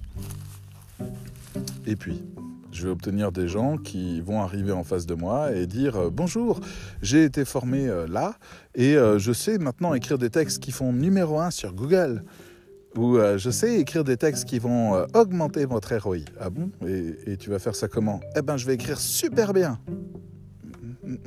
Et 1.86 1.96
puis, 1.96 2.22
je 2.70 2.84
vais 2.84 2.90
obtenir 2.90 3.32
des 3.32 3.48
gens 3.48 3.76
qui 3.76 4.20
vont 4.20 4.42
arriver 4.42 4.70
en 4.70 4.84
face 4.84 5.06
de 5.06 5.14
moi 5.14 5.52
et 5.52 5.66
dire 5.66 6.10
bonjour, 6.12 6.60
j'ai 7.02 7.24
été 7.24 7.44
formé 7.44 7.90
là 8.08 8.36
et 8.76 8.94
je 8.94 9.32
sais 9.32 9.58
maintenant 9.58 9.92
écrire 9.94 10.18
des 10.18 10.30
textes 10.30 10.62
qui 10.62 10.70
font 10.70 10.92
numéro 10.92 11.40
un 11.40 11.50
sur 11.50 11.72
Google 11.72 12.22
où 12.96 13.16
euh, 13.16 13.38
je 13.38 13.50
sais 13.50 13.80
écrire 13.80 14.04
des 14.04 14.16
textes 14.16 14.46
qui 14.46 14.58
vont 14.58 14.94
euh, 14.94 15.06
augmenter 15.14 15.64
votre 15.64 15.94
ROI. 15.96 16.18
Ah 16.40 16.50
bon? 16.50 16.70
Et, 16.86 17.36
tu 17.36 17.50
vas 17.50 17.58
faire 17.58 17.74
ça 17.74 17.88
comment? 17.88 18.20
Eh 18.36 18.42
ben, 18.42 18.56
je 18.56 18.66
vais 18.66 18.74
écrire 18.74 18.98
super 18.98 19.52
bien. 19.52 19.78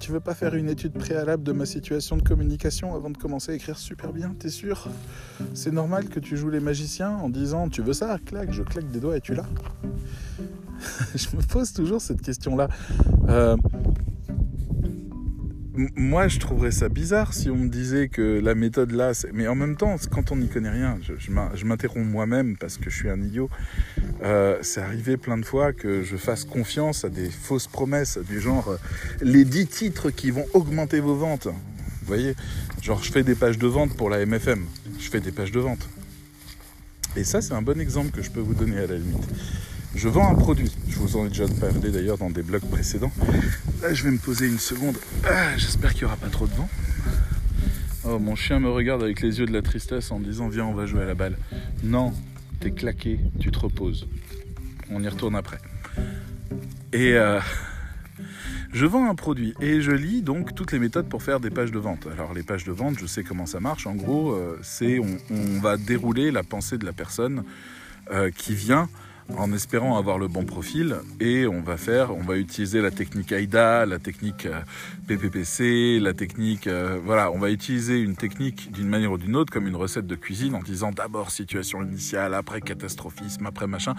tu 0.00 0.12
veux 0.12 0.20
pas 0.20 0.34
faire 0.34 0.54
une 0.54 0.68
étude 0.68 0.92
préalable 0.92 1.42
de 1.42 1.52
ma 1.52 1.64
situation 1.64 2.16
de 2.16 2.22
communication 2.22 2.94
avant 2.94 3.10
de 3.10 3.16
commencer 3.16 3.52
à 3.52 3.54
écrire 3.54 3.78
super 3.78 4.12
bien? 4.12 4.34
T'es 4.38 4.50
sûr? 4.50 4.88
C'est 5.54 5.72
normal 5.72 6.08
que 6.08 6.20
tu 6.20 6.36
joues 6.36 6.50
les 6.50 6.60
magiciens 6.60 7.10
en 7.10 7.30
disant 7.30 7.68
tu 7.68 7.82
veux 7.82 7.92
ça? 7.92 8.18
Clac, 8.24 8.52
je 8.52 8.62
claque 8.62 8.90
des 8.90 9.00
doigts 9.00 9.16
et 9.16 9.20
tu 9.20 9.34
l'as. 9.34 9.46
je 11.14 11.36
me 11.36 11.42
pose 11.42 11.72
toujours 11.72 12.00
cette 12.00 12.22
question-là. 12.22 12.68
Euh, 13.28 13.56
moi, 15.96 16.26
je 16.26 16.40
trouverais 16.40 16.72
ça 16.72 16.88
bizarre 16.88 17.32
si 17.32 17.50
on 17.50 17.56
me 17.56 17.68
disait 17.68 18.08
que 18.08 18.40
la 18.40 18.56
méthode 18.56 18.90
là, 18.90 19.12
mais 19.32 19.46
en 19.46 19.54
même 19.54 19.76
temps, 19.76 19.94
quand 20.10 20.32
on 20.32 20.36
n'y 20.36 20.48
connaît 20.48 20.70
rien, 20.70 20.98
je, 21.02 21.64
m'interromps 21.64 22.06
moi-même 22.06 22.56
parce 22.56 22.78
que 22.78 22.90
je 22.90 22.96
suis 22.96 23.08
un 23.08 23.22
idiot. 23.22 23.48
Euh, 24.24 24.58
c'est 24.62 24.80
arrivé 24.80 25.16
plein 25.16 25.38
de 25.38 25.44
fois 25.44 25.72
que 25.72 26.02
je 26.02 26.16
fasse 26.16 26.44
confiance 26.44 27.04
à 27.04 27.10
des 27.10 27.30
fausses 27.30 27.68
promesses 27.68 28.18
du 28.18 28.40
genre 28.40 28.70
euh, 28.70 28.76
les 29.20 29.44
10 29.44 29.66
titres 29.68 30.10
qui 30.10 30.32
vont 30.32 30.46
augmenter 30.52 30.98
vos 30.98 31.14
ventes. 31.14 31.46
Vous 31.46 32.06
voyez, 32.06 32.34
genre 32.82 33.00
je 33.02 33.12
fais 33.12 33.22
des 33.22 33.36
pages 33.36 33.58
de 33.58 33.66
vente 33.68 33.96
pour 33.96 34.10
la 34.10 34.26
MFM, 34.26 34.64
je 34.98 35.08
fais 35.08 35.20
des 35.20 35.30
pages 35.32 35.52
de 35.52 35.60
vente. 35.60 35.88
Et 37.16 37.22
ça, 37.22 37.40
c'est 37.40 37.54
un 37.54 37.62
bon 37.62 37.80
exemple 37.80 38.10
que 38.10 38.22
je 38.22 38.30
peux 38.30 38.40
vous 38.40 38.54
donner 38.54 38.78
à 38.78 38.86
la 38.86 38.96
limite. 38.96 39.28
Je 39.98 40.08
vends 40.08 40.30
un 40.30 40.36
produit. 40.36 40.70
Je 40.88 40.96
vous 40.96 41.16
en 41.16 41.26
ai 41.26 41.28
déjà 41.28 41.48
parlé 41.48 41.90
d'ailleurs 41.90 42.18
dans 42.18 42.30
des 42.30 42.44
blogs 42.44 42.64
précédents. 42.70 43.10
Là, 43.82 43.92
je 43.92 44.04
vais 44.04 44.12
me 44.12 44.18
poser 44.18 44.46
une 44.46 44.60
seconde. 44.60 44.96
Ah, 45.28 45.56
j'espère 45.56 45.92
qu'il 45.92 46.02
n'y 46.02 46.06
aura 46.06 46.16
pas 46.16 46.28
trop 46.28 46.46
de 46.46 46.54
vent. 46.54 46.68
Oh, 48.04 48.20
mon 48.20 48.36
chien 48.36 48.60
me 48.60 48.70
regarde 48.70 49.02
avec 49.02 49.20
les 49.22 49.40
yeux 49.40 49.46
de 49.46 49.52
la 49.52 49.60
tristesse 49.60 50.12
en 50.12 50.20
disant 50.20 50.48
Viens, 50.50 50.66
on 50.66 50.72
va 50.72 50.86
jouer 50.86 51.02
à 51.02 51.04
la 51.04 51.16
balle. 51.16 51.36
Non, 51.82 52.12
t'es 52.60 52.70
claqué, 52.70 53.18
tu 53.40 53.50
te 53.50 53.58
reposes. 53.58 54.06
On 54.88 55.02
y 55.02 55.08
retourne 55.08 55.34
après. 55.34 55.58
Et 56.92 57.14
euh, 57.14 57.40
je 58.72 58.86
vends 58.86 59.10
un 59.10 59.16
produit 59.16 59.52
et 59.60 59.80
je 59.80 59.90
lis 59.90 60.22
donc 60.22 60.54
toutes 60.54 60.70
les 60.70 60.78
méthodes 60.78 61.08
pour 61.08 61.24
faire 61.24 61.40
des 61.40 61.50
pages 61.50 61.72
de 61.72 61.78
vente. 61.80 62.06
Alors 62.12 62.34
les 62.34 62.44
pages 62.44 62.62
de 62.62 62.70
vente, 62.70 63.00
je 63.00 63.06
sais 63.06 63.24
comment 63.24 63.46
ça 63.46 63.58
marche. 63.58 63.84
En 63.88 63.96
gros, 63.96 64.30
euh, 64.30 64.60
c'est 64.62 65.00
on, 65.00 65.58
va 65.58 65.76
dérouler 65.76 66.30
la 66.30 66.44
pensée 66.44 66.78
de 66.78 66.84
la 66.84 66.92
personne 66.92 67.42
euh, 68.12 68.30
qui 68.30 68.54
vient 68.54 68.88
en 69.36 69.52
espérant 69.52 69.98
avoir 69.98 70.18
le 70.18 70.28
bon 70.28 70.44
profil 70.44 70.96
et 71.20 71.46
on 71.46 71.60
va 71.60 71.76
faire, 71.76 72.14
on 72.16 72.22
va 72.22 72.36
utiliser 72.36 72.80
la 72.80 72.90
technique 72.90 73.32
AIDA, 73.32 73.84
la 73.84 73.98
technique 73.98 74.46
euh, 74.46 74.60
PPPC, 75.06 75.98
la 76.00 76.14
technique, 76.14 76.66
euh, 76.66 76.98
voilà, 77.04 77.30
on 77.30 77.38
va 77.38 77.50
utiliser 77.50 78.00
une 78.00 78.16
technique 78.16 78.72
d'une 78.72 78.88
manière 78.88 79.12
ou 79.12 79.18
d'une 79.18 79.36
autre 79.36 79.52
comme 79.52 79.66
une 79.66 79.76
recette 79.76 80.06
de 80.06 80.14
cuisine 80.14 80.54
en 80.54 80.62
disant 80.62 80.92
d'abord 80.92 81.30
situation 81.30 81.82
initiale, 81.82 82.34
après 82.34 82.60
catastrophisme, 82.60 83.44
après 83.46 83.66
machin, 83.66 83.94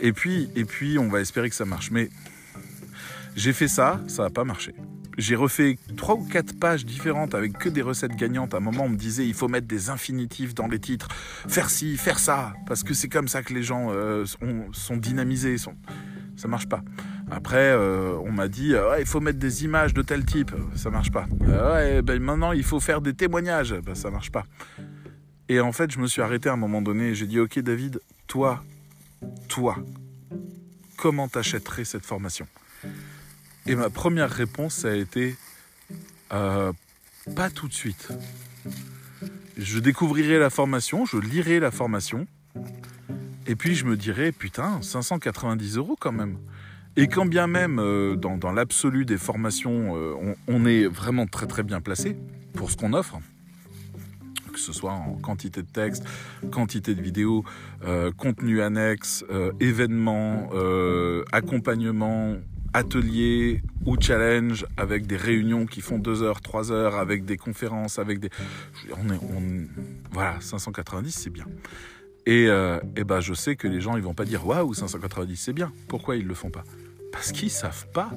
et 0.00 0.12
puis 0.12 0.50
et 0.54 0.64
puis 0.64 0.98
on 0.98 1.08
va 1.08 1.20
espérer 1.20 1.48
que 1.48 1.56
ça 1.56 1.64
marche. 1.64 1.90
Mais 1.90 2.10
j'ai 3.34 3.52
fait 3.52 3.68
ça, 3.68 4.00
ça 4.06 4.24
n'a 4.24 4.30
pas 4.30 4.44
marché 4.44 4.74
j'ai 5.18 5.34
refait 5.34 5.78
trois 5.96 6.14
ou 6.14 6.24
quatre 6.24 6.58
pages 6.58 6.84
différentes 6.84 7.34
avec 7.34 7.58
que 7.58 7.68
des 7.68 7.82
recettes 7.82 8.16
gagnantes. 8.16 8.54
À 8.54 8.58
un 8.58 8.60
moment, 8.60 8.84
on 8.84 8.88
me 8.88 8.96
disait 8.96 9.26
il 9.26 9.34
faut 9.34 9.48
mettre 9.48 9.66
des 9.66 9.90
infinitifs 9.90 10.54
dans 10.54 10.66
les 10.66 10.78
titres, 10.78 11.08
faire 11.48 11.70
ci, 11.70 11.96
faire 11.96 12.18
ça, 12.18 12.54
parce 12.66 12.82
que 12.82 12.94
c'est 12.94 13.08
comme 13.08 13.28
ça 13.28 13.42
que 13.42 13.54
les 13.54 13.62
gens 13.62 13.88
euh, 13.90 14.24
sont, 14.72 14.96
dynamisés. 14.96 15.58
Sont... 15.58 15.74
Ça 16.36 16.48
marche 16.48 16.68
pas. 16.68 16.82
Après, 17.30 17.72
euh, 17.72 18.14
on 18.24 18.30
m'a 18.30 18.48
dit 18.48 18.74
il 18.98 19.06
faut 19.06 19.20
mettre 19.20 19.38
des 19.38 19.64
images 19.64 19.94
de 19.94 20.02
tel 20.02 20.24
type, 20.24 20.52
ça 20.74 20.90
marche 20.90 21.10
pas. 21.10 21.26
ouais, 21.40 22.02
ben 22.02 22.22
maintenant 22.22 22.52
il 22.52 22.62
faut 22.62 22.78
faire 22.78 23.00
des 23.00 23.14
témoignages, 23.14 23.74
ben, 23.74 23.94
ça 23.94 24.10
marche 24.10 24.30
pas. 24.30 24.44
Et 25.48 25.60
en 25.60 25.72
fait, 25.72 25.90
je 25.90 25.98
me 25.98 26.06
suis 26.06 26.22
arrêté 26.22 26.48
à 26.48 26.52
un 26.52 26.56
moment 26.56 26.82
donné 26.82 27.08
et 27.08 27.14
j'ai 27.14 27.26
dit 27.26 27.40
ok 27.40 27.58
David, 27.60 28.00
toi, 28.26 28.62
toi, 29.48 29.76
comment 30.96 31.28
t'achèterais 31.28 31.84
cette 31.84 32.04
formation? 32.04 32.46
Et 33.66 33.74
ma 33.74 33.90
première 33.90 34.30
réponse, 34.30 34.74
ça 34.74 34.90
a 34.90 34.94
été 34.94 35.36
euh, 36.32 36.72
pas 37.34 37.50
tout 37.50 37.68
de 37.68 37.72
suite. 37.72 38.08
Je 39.56 39.78
découvrirai 39.78 40.38
la 40.38 40.50
formation, 40.50 41.04
je 41.04 41.16
lirai 41.16 41.58
la 41.58 41.70
formation, 41.70 42.26
et 43.46 43.56
puis 43.56 43.74
je 43.74 43.84
me 43.84 43.96
dirai, 43.96 44.32
putain, 44.32 44.80
590 44.82 45.76
euros 45.76 45.96
quand 45.98 46.12
même. 46.12 46.38
Et 46.96 47.08
quand 47.08 47.26
bien 47.26 47.46
même, 47.46 47.78
euh, 47.78 48.16
dans, 48.16 48.52
l'absolu 48.52 49.04
des 49.04 49.18
formations, 49.18 49.96
euh, 49.96 50.34
on, 50.48 50.64
est 50.64 50.86
vraiment 50.86 51.26
très 51.26 51.46
très 51.46 51.62
bien 51.62 51.80
placé 51.80 52.16
pour 52.54 52.70
ce 52.70 52.76
qu'on 52.76 52.92
offre, 52.92 53.18
que 54.52 54.58
ce 54.58 54.72
soit 54.72 54.92
en 54.92 55.14
quantité 55.16 55.62
de 55.62 55.68
texte, 55.68 56.04
quantité 56.50 56.94
de 56.94 57.02
vidéos, 57.02 57.44
contenu 58.16 58.62
annexe, 58.62 59.22
événements, 59.60 60.48
accompagnement, 61.32 62.36
atelier 62.72 63.62
ou 63.84 63.96
challenge 64.00 64.66
avec 64.76 65.06
des 65.06 65.16
réunions 65.16 65.66
qui 65.66 65.80
font 65.80 65.98
2 65.98 66.22
heures, 66.22 66.40
3 66.40 66.72
heures, 66.72 66.96
avec 66.96 67.24
des 67.24 67.36
conférences, 67.36 67.98
avec 67.98 68.20
des... 68.20 68.30
Voilà, 70.10 70.36
590 70.40 71.10
c'est 71.10 71.30
bien. 71.30 71.46
Et, 72.26 72.46
euh, 72.48 72.80
ben 73.06 73.20
je 73.20 73.34
sais 73.34 73.54
que 73.54 73.68
les 73.68 73.80
gens 73.80 73.96
ils 73.96 74.02
vont 74.02 74.14
pas 74.14 74.24
dire 74.24 74.46
waouh 74.46 74.74
590 74.74 75.36
c'est 75.36 75.52
bien. 75.52 75.72
Pourquoi 75.88 76.16
ils 76.16 76.26
le 76.26 76.34
font 76.34 76.50
pas? 76.50 76.64
Parce 77.12 77.32
qu'ils 77.32 77.50
savent 77.50 77.86
pas. 77.94 78.10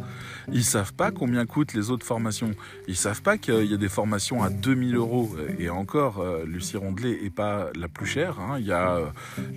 Ils 0.51 0.65
savent 0.65 0.93
pas 0.93 1.11
combien 1.11 1.45
coûtent 1.45 1.73
les 1.73 1.89
autres 1.89 2.05
formations. 2.05 2.51
Ils 2.87 2.97
savent 2.97 3.21
pas 3.21 3.37
qu'il 3.37 3.65
y 3.65 3.73
a 3.73 3.77
des 3.77 3.87
formations 3.87 4.43
à 4.43 4.49
2000 4.49 4.95
euros. 4.95 5.29
Et 5.57 5.69
encore, 5.69 6.19
euh, 6.19 6.43
Lucie 6.45 6.75
Rondelet 6.75 7.23
est 7.23 7.33
pas 7.33 7.69
la 7.75 7.87
plus 7.87 8.05
chère. 8.05 8.41
Hein. 8.41 8.57
Il 8.59 8.65
y 8.65 8.73
a 8.73 8.95
euh, 8.95 9.05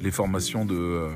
les 0.01 0.13
formations 0.13 0.65
de 0.65 1.09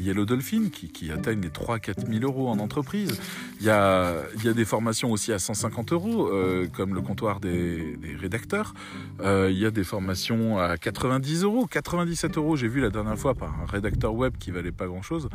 Yellow 0.00 0.24
Dolphin 0.24 0.68
qui, 0.72 0.88
qui 0.88 1.10
atteignent 1.10 1.42
les 1.42 1.50
3-4 1.50 2.10
000 2.10 2.24
euros 2.24 2.48
en 2.48 2.58
entreprise. 2.58 3.20
Il 3.60 3.66
y 3.66 3.70
a, 3.70 4.14
il 4.36 4.44
y 4.44 4.48
a 4.48 4.52
des 4.52 4.64
formations 4.64 5.12
aussi 5.12 5.32
à 5.32 5.38
150 5.38 5.92
euros, 5.92 6.28
euh, 6.28 6.66
comme 6.74 6.94
le 6.94 7.00
comptoir 7.00 7.40
des, 7.40 7.98
rédacteurs. 8.20 8.74
Euh, 9.20 9.48
il 9.50 9.58
y 9.58 9.66
a 9.66 9.70
des 9.70 9.84
formations 9.84 10.58
à 10.58 10.76
90 10.76 11.44
euros, 11.44 11.66
97 11.66 12.36
euros. 12.36 12.56
J'ai 12.56 12.68
vu 12.68 12.80
la 12.80 12.90
dernière 12.90 13.18
fois 13.18 13.34
par 13.34 13.60
un 13.60 13.66
rédacteur 13.66 14.14
web 14.14 14.34
qui 14.38 14.50
valait 14.50 14.72
pas 14.72 14.86
grand-chose. 14.86 15.28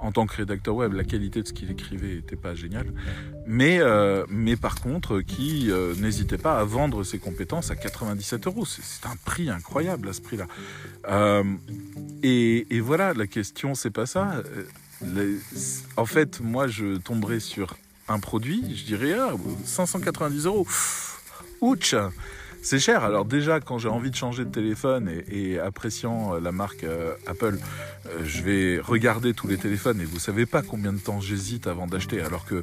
En 0.00 0.12
tant 0.12 0.26
que 0.26 0.36
rédacteur 0.36 0.74
web, 0.74 0.92
la 0.92 1.04
qualité 1.04 1.40
de 1.40 1.46
ce 1.46 1.52
qu'il 1.52 1.70
écrivait 1.70 2.16
était 2.16 2.36
pas 2.36 2.54
géniale. 2.54 2.92
Mais, 3.46 3.78
euh, 3.80 4.24
mais 4.28 4.56
par 4.56 4.80
contre, 4.80 5.20
qui 5.20 5.70
n'hésitait 5.98 6.38
pas 6.38 6.58
à 6.58 6.64
vendre 6.64 7.04
ses 7.04 7.18
compétences 7.18 7.70
à 7.70 7.76
97 7.76 8.46
euros. 8.46 8.64
C'est 8.66 9.06
un 9.06 9.16
prix 9.24 9.50
incroyable 9.50 10.08
à 10.08 10.12
ce 10.12 10.20
prix-là. 10.20 10.46
Et 12.22 12.80
voilà, 12.80 13.14
la 13.14 13.26
question, 13.26 13.74
c'est 13.74 13.90
pas 13.90 14.03
ça. 14.06 14.42
Euh, 15.04 15.38
en 15.96 16.06
fait, 16.06 16.40
moi, 16.40 16.66
je 16.66 16.96
tomberais 16.96 17.40
sur 17.40 17.76
un 18.08 18.20
produit, 18.20 18.76
je 18.76 18.84
dirais 18.84 19.14
ah, 19.18 19.34
590 19.64 20.46
euros. 20.46 20.66
Ouch 21.60 21.94
c'est 22.64 22.78
cher. 22.78 23.04
Alors 23.04 23.26
déjà, 23.26 23.60
quand 23.60 23.76
j'ai 23.76 23.90
envie 23.90 24.10
de 24.10 24.16
changer 24.16 24.46
de 24.46 24.50
téléphone 24.50 25.10
et, 25.28 25.58
appréciant 25.58 26.34
euh, 26.34 26.40
la 26.40 26.50
marque 26.50 26.82
euh, 26.82 27.12
Apple, 27.26 27.58
je 28.24 28.42
vais 28.42 28.80
regarder 28.80 29.34
tous 29.34 29.46
les 29.46 29.58
téléphones 29.58 30.00
et 30.00 30.06
vous 30.06 30.18
savez 30.18 30.46
pas 30.46 30.62
combien 30.62 30.94
de 30.94 30.98
temps 30.98 31.20
j'hésite 31.20 31.66
avant 31.66 31.86
d'acheter. 31.86 32.22
Alors 32.22 32.46
que 32.46 32.62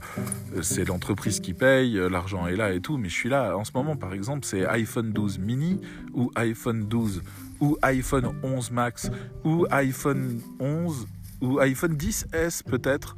c'est 0.63 0.85
l'entreprise 0.85 1.39
qui 1.39 1.53
paye, 1.53 1.99
l'argent 2.09 2.47
est 2.47 2.55
là 2.55 2.73
et 2.73 2.81
tout. 2.81 2.97
Mais 2.97 3.09
je 3.09 3.13
suis 3.13 3.29
là. 3.29 3.55
En 3.55 3.63
ce 3.63 3.71
moment, 3.75 3.95
par 3.95 4.13
exemple, 4.13 4.43
c'est 4.43 4.65
iPhone 4.65 5.11
12 5.11 5.37
mini 5.37 5.79
ou 6.13 6.31
iPhone 6.35 6.87
12 6.87 7.21
ou 7.59 7.77
iPhone 7.83 8.33
11 8.41 8.71
Max 8.71 9.11
ou 9.43 9.67
iPhone 9.69 10.41
11 10.59 11.07
ou 11.41 11.59
iPhone 11.59 11.95
10S 11.95 12.63
peut-être 12.63 13.15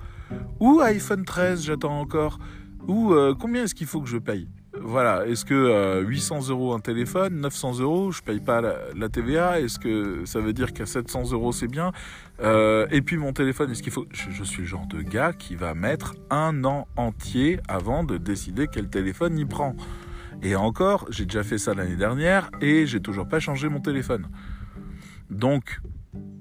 ou 0.59 0.81
iPhone 0.81 1.25
13. 1.25 1.63
J'attends 1.63 1.99
encore. 1.99 2.39
Ou 2.87 3.13
euh, 3.13 3.33
combien 3.39 3.63
est-ce 3.63 3.75
qu'il 3.75 3.87
faut 3.87 4.01
que 4.01 4.09
je 4.09 4.17
paye? 4.17 4.49
Voilà, 4.81 5.25
est-ce 5.27 5.45
que 5.45 5.53
euh, 5.53 6.01
800 6.01 6.49
euros 6.49 6.73
un 6.73 6.79
téléphone, 6.79 7.39
900 7.41 7.79
euros, 7.79 8.11
je 8.11 8.21
paye 8.21 8.39
pas 8.39 8.59
la, 8.59 9.09
TVA 9.09 9.61
Est-ce 9.61 9.79
que 9.79 10.25
ça 10.25 10.39
veut 10.39 10.51
dire 10.51 10.73
qu'à 10.73 10.85
700 10.85 11.31
euros 11.31 11.51
c'est 11.51 11.67
bien? 11.67 11.91
Euh, 12.41 12.87
Et 12.91 13.01
puis 13.01 13.17
mon 13.17 13.33
téléphone, 13.33 13.71
est-ce 13.71 13.83
qu'il 13.83 13.93
faut 13.93 14.07
je, 14.11 14.31
je 14.31 14.43
suis 14.43 14.63
le 14.63 14.67
genre 14.67 14.87
de 14.87 15.01
gars 15.01 15.31
qui 15.31 15.55
va 15.55 15.75
mettre 15.75 16.15
un 16.29 16.63
an 16.65 16.87
entier 16.97 17.59
avant 17.67 18.03
de 18.03 18.17
décider 18.17 18.67
quel 18.69 18.89
téléphone 18.89 19.37
il 19.37 19.47
prend. 19.47 19.75
Et 20.41 20.55
encore, 20.55 21.05
j'ai 21.09 21.25
déjà 21.25 21.43
fait 21.43 21.59
ça 21.59 21.73
l'année 21.73 21.95
dernière 21.95 22.49
et 22.59 22.85
j'ai 22.85 22.99
toujours 22.99 23.27
pas 23.27 23.39
changé 23.39 23.69
mon 23.69 23.79
téléphone. 23.79 24.27
Donc, 25.29 25.79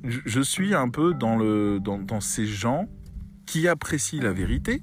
je, 0.05 0.41
suis 0.41 0.75
un 0.75 0.89
peu 0.89 1.15
dans 1.15 2.21
ces 2.21 2.47
gens 2.47 2.89
qui 3.47 3.69
apprécient 3.69 4.23
la 4.23 4.33
vérité 4.33 4.83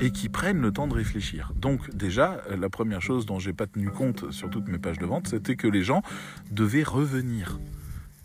et 0.00 0.10
qui 0.10 0.28
prennent 0.28 0.60
le 0.60 0.72
temps 0.72 0.88
de 0.88 0.94
réfléchir. 0.94 1.52
Donc 1.56 1.94
déjà, 1.94 2.40
la 2.50 2.68
première 2.68 3.00
chose 3.00 3.26
dont 3.26 3.38
j'ai 3.38 3.52
pas 3.52 3.66
tenu 3.66 3.90
compte 3.90 4.30
sur 4.32 4.50
toutes 4.50 4.68
mes 4.68 4.78
pages 4.78 4.98
de 4.98 5.06
vente, 5.06 5.28
c'était 5.28 5.56
que 5.56 5.68
les 5.68 5.82
gens 5.82 6.02
devaient 6.50 6.82
revenir. 6.82 7.58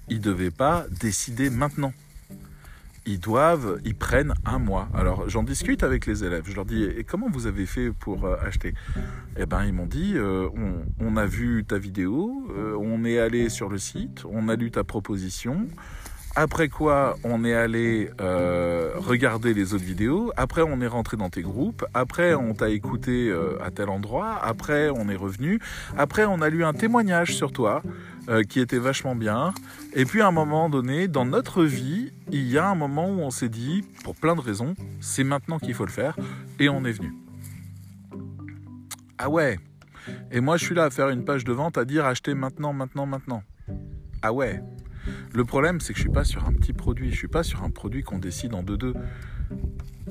Ils 0.10 0.20
devaient 0.20 0.52
pas 0.52 0.86
décider 1.00 1.50
maintenant. 1.50 1.94
Ils 3.06 3.20
doivent, 3.20 3.80
ils 3.86 3.96
prennent 3.96 4.34
un 4.46 4.60
mois. 4.60 4.90
Alors 4.94 5.30
j'en 5.30 5.44
discute 5.44 5.84
avec 5.84 6.06
les 6.06 6.24
élèves. 6.24 6.44
Je 6.46 6.56
leur 6.56 6.66
dis 6.66 6.84
et 6.84 7.04
comment 7.04 7.28
vous 7.30 7.48
avez 7.48 7.66
fait 7.66 7.92
pour 7.92 8.26
euh, 8.26 8.36
acheter? 8.42 8.74
Eh 9.38 9.46
ben 9.46 9.64
ils 9.66 9.74
m'ont 9.74 9.88
dit 9.88 10.14
euh, 10.16 10.48
on, 10.56 10.84
on, 11.00 11.18
a 11.18 11.26
vu 11.26 11.64
ta 11.64 11.78
vidéo, 11.78 12.48
euh, 12.52 12.76
on 12.80 13.06
est 13.06 13.18
allé 13.20 13.50
sur 13.50 13.70
le 13.70 13.78
site, 13.78 14.26
on 14.30 14.50
a 14.50 14.56
lu 14.56 14.70
ta 14.70 14.84
proposition. 14.84 15.68
Après 16.36 16.70
quoi, 16.70 17.18
on 17.24 17.44
est 17.44 17.54
allé 17.54 18.10
euh, 18.22 18.92
regarder 18.96 19.54
les 19.54 19.74
autres 19.74 19.84
vidéos. 19.84 20.32
Après, 20.38 20.62
on 20.62 20.80
est 20.80 20.88
rentré 20.88 21.18
dans 21.18 21.30
tes 21.30 21.42
groupes. 21.42 21.86
Après, 21.94 22.36
on 22.36 22.54
t'a 22.54 22.70
écouté 22.70 23.30
euh, 23.30 23.62
à 23.62 23.72
tel 23.72 23.90
endroit. 23.90 24.40
Après, 24.42 24.90
on 24.90 25.10
est 25.10 25.16
revenu. 25.16 25.60
Après, 25.98 26.26
on 26.26 26.42
a 26.42 26.50
lu 26.50 26.64
un 26.64 26.74
témoignage 26.74 27.36
sur 27.36 27.52
toi 27.52 27.82
euh, 28.30 28.44
qui 28.44 28.60
était 28.60 28.78
vachement 28.78 29.16
bien. 29.16 29.54
Et 29.96 30.06
puis, 30.06 30.22
à 30.22 30.28
un 30.28 30.32
moment 30.32 30.70
donné, 30.70 31.08
dans 31.08 31.26
notre 31.26 31.64
vie, 31.64 32.14
il 32.32 32.48
y 32.50 32.58
a 32.58 32.68
un 32.70 32.76
moment 32.76 33.10
où 33.10 33.20
on 33.20 33.32
s'est 33.32 33.50
dit, 33.50 33.84
pour 34.04 34.16
plein 34.16 34.36
de 34.36 34.42
raisons, 34.42 34.76
c'est 35.02 35.24
maintenant 35.24 35.58
qu'il 35.58 35.74
faut 35.74 35.86
le 35.86 35.92
faire. 35.92 36.16
Et 36.60 36.70
on 36.70 36.86
est 36.86 36.92
venu. 36.92 37.12
Ah 39.18 39.30
ouais. 39.30 39.60
Et 40.32 40.42
moi, 40.42 40.58
je 40.58 40.66
suis 40.66 40.76
là 40.76 40.86
à 40.86 40.90
faire 40.90 41.10
une 41.10 41.26
page 41.26 41.44
de 41.44 41.52
vente 41.52 41.78
à 41.78 41.86
dire 41.86 42.06
acheter 42.06 42.36
maintenant, 42.36 42.72
maintenant, 42.72 43.06
maintenant. 43.08 43.44
Ah 44.22 44.32
ouais. 44.32 44.62
Le 45.34 45.46
problème, 45.46 45.80
c'est 45.80 45.94
que 45.94 45.98
je 45.98 46.04
suis 46.04 46.12
pas 46.12 46.24
sur 46.24 46.46
un 46.46 46.54
petit 46.54 46.74
produit, 46.74 47.12
je 47.12 47.16
suis 47.16 47.28
pas 47.28 47.44
sur 47.44 47.64
un 47.64 47.70
produit 47.70 48.04
qu'on 48.04 48.20
décide 48.20 48.54
en 48.54 48.64
deux-deux. 48.64 48.94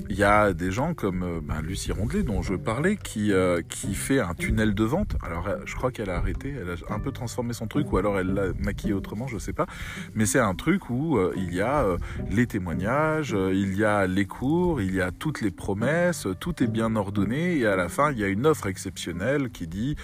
Il 0.09 0.17
y 0.17 0.25
a 0.25 0.53
des 0.53 0.71
gens 0.71 0.95
comme 0.95 1.23
euh, 1.23 1.41
ben, 1.43 1.61
Lucie 1.63 1.93
Rondelet, 1.93 2.23
dont 2.23 2.43
je 2.43 2.55
parlais, 2.55 2.97
qui, 2.97 3.33
euh, 3.33 3.63
qui 3.69 3.95
fait 3.95 4.21
un 4.21 4.35
tunnel 4.35 4.75
de 4.75 4.85
vente. 4.85 5.17
Alors, 5.23 5.49
je 5.65 5.75
crois 5.75 5.91
qu'elle 5.93 6.11
a 6.11 6.17
arrêté, 6.17 6.55
elle 6.61 6.71
a 6.71 6.95
un 6.95 6.99
peu 6.99 7.13
transformé 7.13 7.53
son 7.53 7.67
truc, 7.67 7.93
ou 7.93 7.99
alors 7.99 8.19
elle 8.19 8.35
l'a 8.35 8.53
maquillé 8.59 8.93
autrement, 8.93 9.27
je 9.27 9.39
sais 9.39 9.53
pas. 9.53 9.67
Mais 10.15 10.27
c'est 10.27 10.39
un 10.39 10.55
truc 10.55 10.91
où 10.91 11.17
euh, 11.17 11.33
il 11.37 11.55
y 11.55 11.61
a 11.61 11.85
euh, 11.85 11.97
les 12.31 12.47
témoignages, 12.47 13.35
euh, 13.35 13.53
il 13.55 13.77
y 13.77 13.85
a 13.85 14.07
les 14.07 14.27
cours, 14.27 14.81
il 14.81 14.95
y 14.95 15.01
a 15.01 15.11
toutes 15.11 15.41
les 15.41 15.51
promesses, 15.51 16.27
tout 16.41 16.63
est 16.63 16.67
bien 16.67 16.97
ordonné, 16.97 17.59
et 17.59 17.67
à 17.67 17.77
la 17.77 17.89
fin, 17.89 18.13
il 18.13 18.19
y 18.19 18.25
a 18.25 18.29
une 18.29 18.47
offre 18.47 18.67
exceptionnelle 18.67 19.51
qui 19.51 19.67
dit 19.67 19.97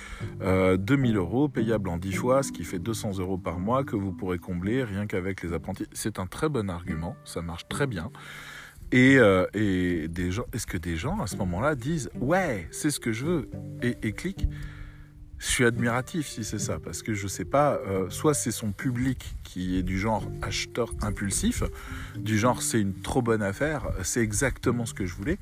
euh, 0.43 0.77
2000 0.77 1.17
euros 1.17 1.49
payable 1.49 1.89
en 1.89 1.99
10 1.99 2.13
fois, 2.13 2.43
ce 2.43 2.53
qui 2.53 2.65
fait 2.65 2.79
200 2.79 3.19
euros 3.19 3.39
par 3.39 3.59
mois 3.59 3.85
que 3.85 3.97
vous 3.97 4.13
pourrez 4.13 4.39
combler 4.39 4.85
rien 4.85 5.07
qu'avec 5.07 5.43
les 5.43 5.53
apprentis. 5.53 5.87
C'est 5.93 6.19
un 6.19 6.27
très 6.27 6.49
bon 6.49 6.71
argument, 6.71 7.17
ça 7.25 7.43
marche 7.43 7.69
très 7.69 7.87
bien. 7.87 8.11
Et, 8.95 9.19
euh, 9.19 9.45
est-ce 9.55 10.67
que 10.69 10.79
des 10.79 10.97
gens 10.97 11.21
à 11.21 11.27
ce 11.27 11.35
moment-là 11.39 11.75
disent 11.75 12.11
ouais, 12.21 12.69
c'est 12.71 12.91
ce 12.91 13.01
que 13.01 13.11
je 13.11 13.25
veux 13.25 13.51
et, 13.83 13.97
et 14.05 14.13
cliquent 14.13 14.47
Je 15.37 15.49
suis 15.49 15.65
admiratif 15.65 16.29
si 16.29 16.45
c'est 16.45 16.61
ça, 16.61 16.79
parce 16.79 17.03
que 17.03 17.13
je 17.13 17.27
sais 17.27 17.45
pas, 17.45 17.81
euh, 17.89 18.09
soit 18.09 18.35
c'est 18.35 18.53
son 18.53 18.71
public 18.71 19.35
qui 19.43 19.77
est 19.77 19.83
du 19.83 19.99
genre 19.99 20.31
acheteur 20.43 20.93
impulsif, 21.03 21.65
du 22.17 22.39
genre 22.39 22.63
c'est 22.63 22.81
une 22.81 22.95
trop 22.95 23.21
bonne 23.21 23.43
affaire, 23.43 23.89
c'est 24.05 24.21
exactement 24.21 24.87
ce 24.87 24.95
que 24.95 25.07
je 25.07 25.15
voulais, 25.17 25.39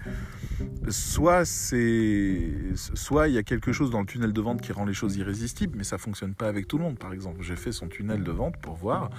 soit 0.88 1.44
c'est, 1.44 2.52
soit 2.74 3.28
il 3.28 3.34
y 3.34 3.38
a 3.38 3.42
quelque 3.42 3.72
chose 3.72 3.90
dans 3.90 4.00
le 4.00 4.06
tunnel 4.06 4.32
de 4.32 4.40
vente 4.40 4.62
qui 4.62 4.72
rend 4.72 4.86
les 4.86 4.94
choses 4.94 5.16
irrésistibles, 5.16 5.76
mais 5.76 5.84
ça 5.84 5.98
fonctionne 5.98 6.34
pas 6.34 6.48
avec 6.48 6.68
tout 6.68 6.78
le 6.78 6.84
monde. 6.84 6.98
Par 6.98 7.12
exemple, 7.12 7.42
j'ai 7.42 7.56
fait 7.56 7.72
son 7.72 7.88
tunnel 7.88 8.24
de 8.24 8.32
vente 8.32 8.56
pour 8.62 8.76
voir, 8.76 9.10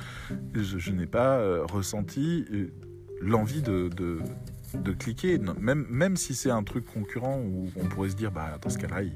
je, 0.55 0.91
n'ai 0.91 1.05
pas 1.05 1.37
euh, 1.37 1.65
ressenti 1.65 2.45
l'envie 3.23 3.61
de, 3.61 3.89
de, 3.89 4.19
de 4.77 4.91
cliquer, 4.91 5.39
même, 5.59 5.85
même 5.89 6.17
si 6.17 6.33
c'est 6.33 6.49
un 6.49 6.63
truc 6.63 6.85
concurrent 6.85 7.39
où 7.39 7.69
on 7.75 7.85
pourrait 7.85 8.09
se 8.09 8.15
dire, 8.15 8.31
bah, 8.31 8.57
dans 8.61 8.69
ce 8.69 8.77
cas-là, 8.77 9.03
il, 9.03 9.13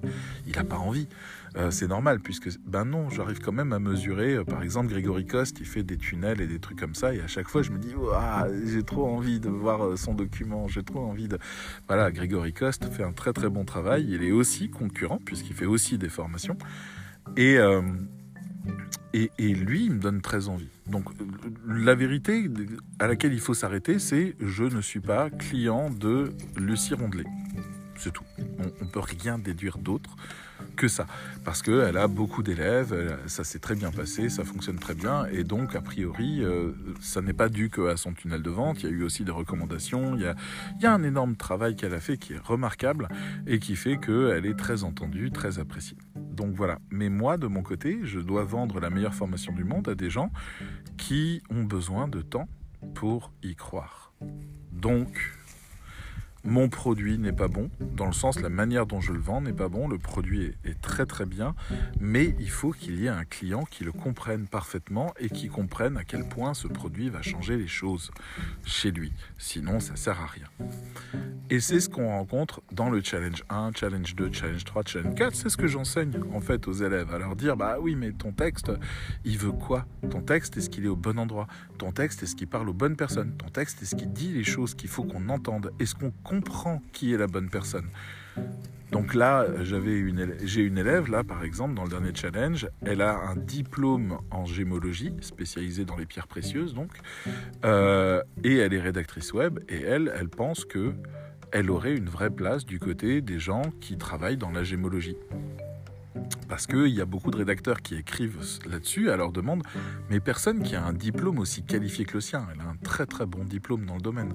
il 0.47 0.57
a 0.57 0.63
pas 0.63 0.77
envie. 0.77 1.07
Euh, 1.55 1.71
c'est 1.71 1.87
normal, 1.87 2.19
puisque, 2.19 2.49
ben 2.65 2.85
non, 2.85 3.09
j'arrive 3.09 3.39
quand 3.39 3.51
même 3.51 3.73
à 3.73 3.79
mesurer. 3.79 4.35
Euh, 4.35 4.43
par 4.43 4.61
exemple, 4.61 4.89
Grégory 4.89 5.25
Coste, 5.25 5.59
il 5.59 5.65
fait 5.65 5.83
des 5.83 5.97
tunnels 5.97 6.41
et 6.41 6.47
des 6.47 6.59
trucs 6.59 6.79
comme 6.79 6.93
ça, 6.93 7.15
et 7.15 7.21
à 7.21 7.27
chaque 7.27 7.47
fois, 7.47 7.63
je 7.63 7.71
me 7.71 7.79
dis, 7.79 7.93
j'ai 8.65 8.83
trop 8.83 9.07
envie 9.07 9.39
de 9.39 9.49
voir 9.49 9.83
euh, 9.83 9.95
son 9.95 10.13
document, 10.13 10.67
j'ai 10.67 10.83
trop 10.83 10.99
envie 10.99 11.27
de. 11.27 11.39
Voilà, 11.87 12.11
Grégory 12.11 12.53
Coste 12.53 12.91
fait 12.91 13.03
un 13.03 13.13
très 13.13 13.33
très 13.33 13.49
bon 13.49 13.65
travail. 13.65 14.05
Il 14.09 14.23
est 14.23 14.31
aussi 14.31 14.69
concurrent, 14.69 15.19
puisqu'il 15.23 15.55
fait 15.55 15.65
aussi 15.65 15.97
des 15.97 16.09
formations. 16.09 16.57
Et. 17.35 17.57
Et, 19.13 19.29
lui, 19.39 19.85
il 19.85 19.93
me 19.93 19.99
donne 19.99 20.21
très 20.21 20.47
envie. 20.47 20.69
Donc, 20.85 21.05
la 21.67 21.95
vérité 21.95 22.49
à 22.99 23.07
laquelle 23.07 23.33
il 23.33 23.39
faut 23.39 23.53
s'arrêter, 23.53 23.99
c'est 23.99 24.35
je 24.39 24.63
ne 24.63 24.81
suis 24.81 24.99
pas 24.99 25.29
client 25.29 25.89
de 25.89 26.31
Lucie 26.55 26.93
Rondelet. 26.93 27.25
C'est 27.97 28.13
tout. 28.13 28.25
On 28.59 28.85
ne 28.85 28.89
peut 28.89 28.99
rien 28.99 29.39
déduire 29.39 29.79
d'autre 29.79 30.15
que 30.75 30.87
ça. 30.87 31.07
Parce 31.43 31.63
qu'elle 31.63 31.97
a 31.97 32.07
beaucoup 32.07 32.43
d'élèves, 32.43 33.19
ça 33.25 33.43
s'est 33.43 33.59
très 33.59 33.75
bien 33.75 33.91
passé, 33.91 34.29
ça 34.29 34.43
fonctionne 34.43 34.77
très 34.77 34.93
bien. 34.93 35.25
Et 35.31 35.43
donc, 35.43 35.75
a 35.75 35.81
priori, 35.81 36.43
euh, 36.43 36.71
ça 36.99 37.21
n'est 37.21 37.33
pas 37.33 37.49
dû 37.49 37.69
qu'à 37.69 37.97
son 37.97 38.13
tunnel 38.13 38.43
de 38.43 38.49
vente. 38.49 38.83
Il 38.83 38.89
y 38.89 38.89
a 38.89 38.95
eu 38.95 39.03
aussi 39.03 39.23
des 39.23 39.31
recommandations. 39.31 40.15
Il 40.15 40.21
y 40.21 40.27
a, 40.27 40.35
il 40.77 40.83
y 40.83 40.85
a 40.85 40.93
un 40.93 41.03
énorme 41.03 41.35
travail 41.35 41.75
qu'elle 41.75 41.93
a 41.93 41.99
fait 41.99 42.17
qui 42.17 42.33
est 42.33 42.39
remarquable 42.39 43.07
et 43.47 43.59
qui 43.59 43.75
fait 43.75 43.97
qu'elle 43.97 44.45
est 44.45 44.57
très 44.57 44.83
entendue, 44.83 45.31
très 45.31 45.57
appréciée. 45.57 45.97
Donc 46.37 46.53
voilà. 46.53 46.77
Mais 46.91 47.09
moi, 47.09 47.37
de 47.37 47.47
mon 47.47 47.63
côté, 47.63 47.99
je 48.03 48.19
dois 48.19 48.43
vendre 48.43 48.79
la 48.79 48.91
meilleure 48.91 49.15
formation 49.15 49.51
du 49.53 49.63
monde 49.63 49.89
à 49.89 49.95
des 49.95 50.11
gens 50.11 50.31
qui 50.95 51.41
ont 51.49 51.63
besoin 51.63 52.07
de 52.07 52.21
temps 52.21 52.47
pour 52.93 53.33
y 53.41 53.55
croire. 53.55 54.13
Donc, 54.71 55.36
mon 56.47 56.69
produit 56.69 57.17
n'est 57.17 57.33
pas 57.33 57.49
bon, 57.49 57.69
dans 57.81 58.05
le 58.05 58.13
sens 58.13 58.39
la 58.39 58.47
manière 58.47 58.85
dont 58.85 59.01
je 59.01 59.11
le 59.11 59.19
vends 59.19 59.41
n'est 59.41 59.51
pas 59.51 59.67
bon, 59.67 59.89
le 59.89 59.97
produit 59.97 60.53
est, 60.63 60.81
très 60.81 61.05
très 61.05 61.25
bien, 61.25 61.55
mais 61.99 62.35
il 62.39 62.49
faut 62.49 62.71
qu'il 62.71 63.01
y 63.01 63.05
ait 63.05 63.09
un 63.09 63.25
client 63.25 63.65
qui 63.65 63.83
le 63.83 63.91
comprenne 63.91 64.47
parfaitement 64.47 65.13
et 65.19 65.29
qui 65.29 65.49
comprenne 65.49 65.97
à 65.97 66.05
quel 66.05 66.25
point 66.25 66.53
ce 66.53 66.69
produit 66.69 67.09
va 67.09 67.21
changer 67.21 67.57
les 67.57 67.67
choses 67.67 68.11
chez 68.65 68.91
lui. 68.91 69.11
Sinon, 69.37 69.81
ça 69.81 69.97
sert 69.97 70.21
à 70.21 70.25
rien. 70.25 70.47
Et 71.49 71.59
c'est 71.59 71.81
ce 71.81 71.89
qu'on 71.89 72.07
rencontre 72.07 72.61
dans 72.71 72.89
le 72.89 73.01
challenge 73.03 73.43
1, 73.49 73.71
challenge 73.75 74.15
2, 74.15 74.31
challenge 74.31 74.63
3, 74.63 74.83
challenge 74.85 75.15
4. 75.15 75.35
C'est 75.35 75.49
ce 75.49 75.57
que 75.57 75.67
j'enseigne 75.67 76.13
en 76.33 76.39
fait 76.39 76.65
aux 76.67 76.73
élèves, 76.73 77.13
à 77.13 77.17
leur 77.17 77.35
dire 77.35 77.57
bah 77.57 77.77
oui, 77.81 77.95
mais 77.95 78.13
ton 78.13 78.31
texte, 78.31 78.71
il 79.25 79.37
veut 79.37 79.51
quoi? 79.51 79.85
Ton 80.09 80.21
texte, 80.21 80.55
est-ce 80.55 80.69
qu'il 80.69 80.85
est 80.85 80.89
au 80.89 80.95
bon 80.95 81.19
endroit? 81.19 81.47
Ton 81.77 81.91
texte, 81.91 82.23
est-ce 82.23 82.37
qu'il 82.37 82.47
parle 82.47 82.69
aux 82.69 82.73
bonnes 82.73 82.95
personnes? 82.95 83.35
Ton 83.37 83.49
texte, 83.49 83.81
est-ce 83.81 83.95
qu'il 83.95 84.13
dit 84.13 84.31
les 84.31 84.45
choses 84.45 84.75
qu'il 84.75 84.89
faut 84.89 85.03
qu'on 85.03 85.27
entende? 85.27 85.73
Est-ce 85.79 85.95
qu'on 85.95 86.11
comprend 86.39 86.81
qui 86.93 87.13
est 87.13 87.17
la 87.17 87.27
bonne 87.27 87.49
personne. 87.49 87.87
Donc 88.91 89.13
là, 89.13 89.47
j'avais 89.63 89.97
une, 89.97 90.35
j'ai 90.43 90.61
une 90.61 90.77
élève, 90.77 91.09
là 91.09 91.23
par 91.23 91.43
exemple, 91.43 91.73
dans 91.73 91.83
le 91.83 91.89
dernier 91.89 92.11
challenge, 92.13 92.67
elle 92.85 93.01
a 93.01 93.17
un 93.17 93.35
diplôme 93.35 94.19
en 94.31 94.45
gémologie, 94.45 95.13
spécialisé 95.21 95.83
dans 95.83 95.97
les 95.97 96.05
pierres 96.05 96.27
précieuses 96.27 96.73
donc, 96.73 96.91
euh, 97.65 98.21
et 98.43 98.57
elle 98.57 98.73
est 98.73 98.79
rédactrice 98.79 99.33
web, 99.33 99.59
et 99.67 99.81
elle, 99.81 100.13
elle 100.17 100.29
pense 100.29 100.63
que 100.63 100.93
elle 101.51 101.71
aurait 101.71 101.95
une 101.95 102.09
vraie 102.09 102.29
place 102.29 102.65
du 102.65 102.79
côté 102.79 103.21
des 103.21 103.39
gens 103.39 103.63
qui 103.81 103.97
travaillent 103.97 104.37
dans 104.37 104.51
la 104.51 104.63
gémologie. 104.63 105.17
Parce 106.47 106.67
qu'il 106.67 106.87
y 106.87 107.01
a 107.01 107.05
beaucoup 107.05 107.31
de 107.31 107.37
rédacteurs 107.37 107.81
qui 107.81 107.95
écrivent 107.95 108.39
là-dessus, 108.69 109.09
à 109.09 109.17
leur 109.17 109.31
demande, 109.31 109.63
mais 110.09 110.19
personne 110.19 110.63
qui 110.63 110.75
a 110.75 110.83
un 110.83 110.93
diplôme 110.93 111.39
aussi 111.39 111.63
qualifié 111.63 112.05
que 112.05 112.15
le 112.15 112.21
sien. 112.21 112.47
Elle 112.53 112.61
a 112.61 112.65
un 112.65 112.77
très 112.77 113.05
très 113.05 113.25
bon 113.25 113.43
diplôme 113.43 113.85
dans 113.85 113.95
le 113.95 114.01
domaine. 114.01 114.33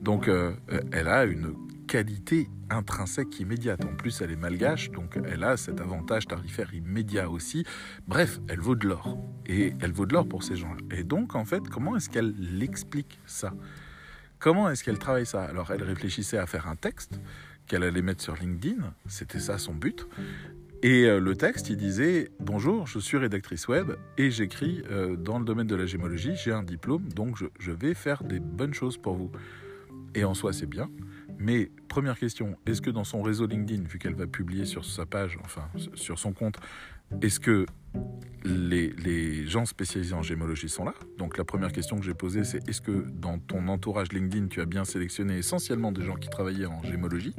Donc 0.00 0.28
euh, 0.28 0.52
elle 0.92 1.08
a 1.08 1.24
une 1.24 1.54
qualité 1.86 2.48
intrinsèque 2.70 3.40
immédiate. 3.40 3.84
En 3.84 3.96
plus, 3.96 4.20
elle 4.20 4.30
est 4.30 4.36
malgache, 4.36 4.90
donc 4.92 5.18
elle 5.24 5.42
a 5.42 5.56
cet 5.56 5.80
avantage 5.80 6.26
tarifaire 6.26 6.72
immédiat 6.72 7.28
aussi. 7.28 7.64
Bref, 8.06 8.40
elle 8.48 8.60
vaut 8.60 8.76
de 8.76 8.86
l'or. 8.86 9.18
Et 9.46 9.74
elle 9.80 9.92
vaut 9.92 10.06
de 10.06 10.12
l'or 10.12 10.28
pour 10.28 10.44
ces 10.44 10.54
gens-là. 10.54 10.96
Et 10.96 11.02
donc, 11.02 11.34
en 11.34 11.44
fait, 11.44 11.68
comment 11.68 11.96
est-ce 11.96 12.08
qu'elle 12.08 12.32
l'explique 12.38 13.18
ça? 13.26 13.52
Comment 14.38 14.70
est-ce 14.70 14.84
qu'elle 14.84 15.00
travaille 15.00 15.26
ça? 15.26 15.42
Alors, 15.42 15.72
elle 15.72 15.82
réfléchissait 15.82 16.38
à 16.38 16.46
faire 16.46 16.68
un 16.68 16.76
texte 16.76 17.20
qu'elle 17.66 17.82
allait 17.82 18.02
mettre 18.02 18.22
sur 18.22 18.36
LinkedIn. 18.36 18.94
C'était 19.06 19.40
ça 19.40 19.58
son 19.58 19.74
but. 19.74 20.06
Et 20.82 21.04
euh, 21.04 21.20
le 21.20 21.36
texte, 21.36 21.68
il 21.68 21.76
disait 21.76 22.30
Bonjour, 22.40 22.86
je 22.86 22.98
suis 22.98 23.18
rédactrice 23.18 23.68
web 23.68 23.92
et 24.16 24.30
j'écris 24.30 24.82
euh, 24.90 25.14
dans 25.14 25.38
le 25.38 25.44
domaine 25.44 25.66
de 25.66 25.76
la 25.76 25.84
gémologie. 25.84 26.34
J'ai 26.36 26.52
un 26.52 26.62
diplôme, 26.62 27.06
donc 27.12 27.36
je, 27.36 27.70
vais 27.70 27.92
faire 27.92 28.24
des 28.24 28.40
bonnes 28.40 28.72
choses 28.72 28.96
pour 28.96 29.14
vous. 29.14 29.30
Et 30.14 30.24
en 30.24 30.32
soi, 30.32 30.54
c'est 30.54 30.66
bien. 30.66 30.88
Mais 31.38 31.70
première 31.88 32.18
question, 32.18 32.56
est-ce 32.66 32.80
que 32.80 32.90
dans 32.90 33.04
son 33.04 33.20
réseau 33.20 33.46
LinkedIn, 33.46 33.82
vu 33.84 33.98
qu'elle 33.98 34.14
va 34.14 34.26
publier 34.26 34.64
sur 34.64 34.86
sa 34.86 35.04
page, 35.04 35.38
enfin 35.44 35.68
sur 35.94 36.18
son 36.18 36.32
compte, 36.32 36.56
est-ce 37.20 37.40
que 37.40 37.66
les, 38.44 38.90
les, 38.90 39.46
gens 39.46 39.66
spécialisés 39.66 40.14
en 40.14 40.22
gémologie 40.22 40.68
sont 40.68 40.84
là? 40.84 40.94
Donc 41.18 41.36
la 41.36 41.44
première 41.44 41.72
question 41.72 41.98
que 41.98 42.04
j'ai 42.04 42.14
posée, 42.14 42.44
c'est 42.44 42.66
est-ce 42.68 42.80
que 42.80 43.04
dans 43.10 43.38
ton 43.38 43.68
entourage 43.68 44.12
LinkedIn, 44.12 44.48
tu 44.48 44.60
as 44.60 44.66
bien 44.66 44.84
sélectionné 44.84 45.36
essentiellement 45.36 45.92
des 45.92 46.04
gens 46.04 46.16
qui 46.16 46.30
travaillaient 46.30 46.66
en 46.66 46.82
gémologie? 46.82 47.34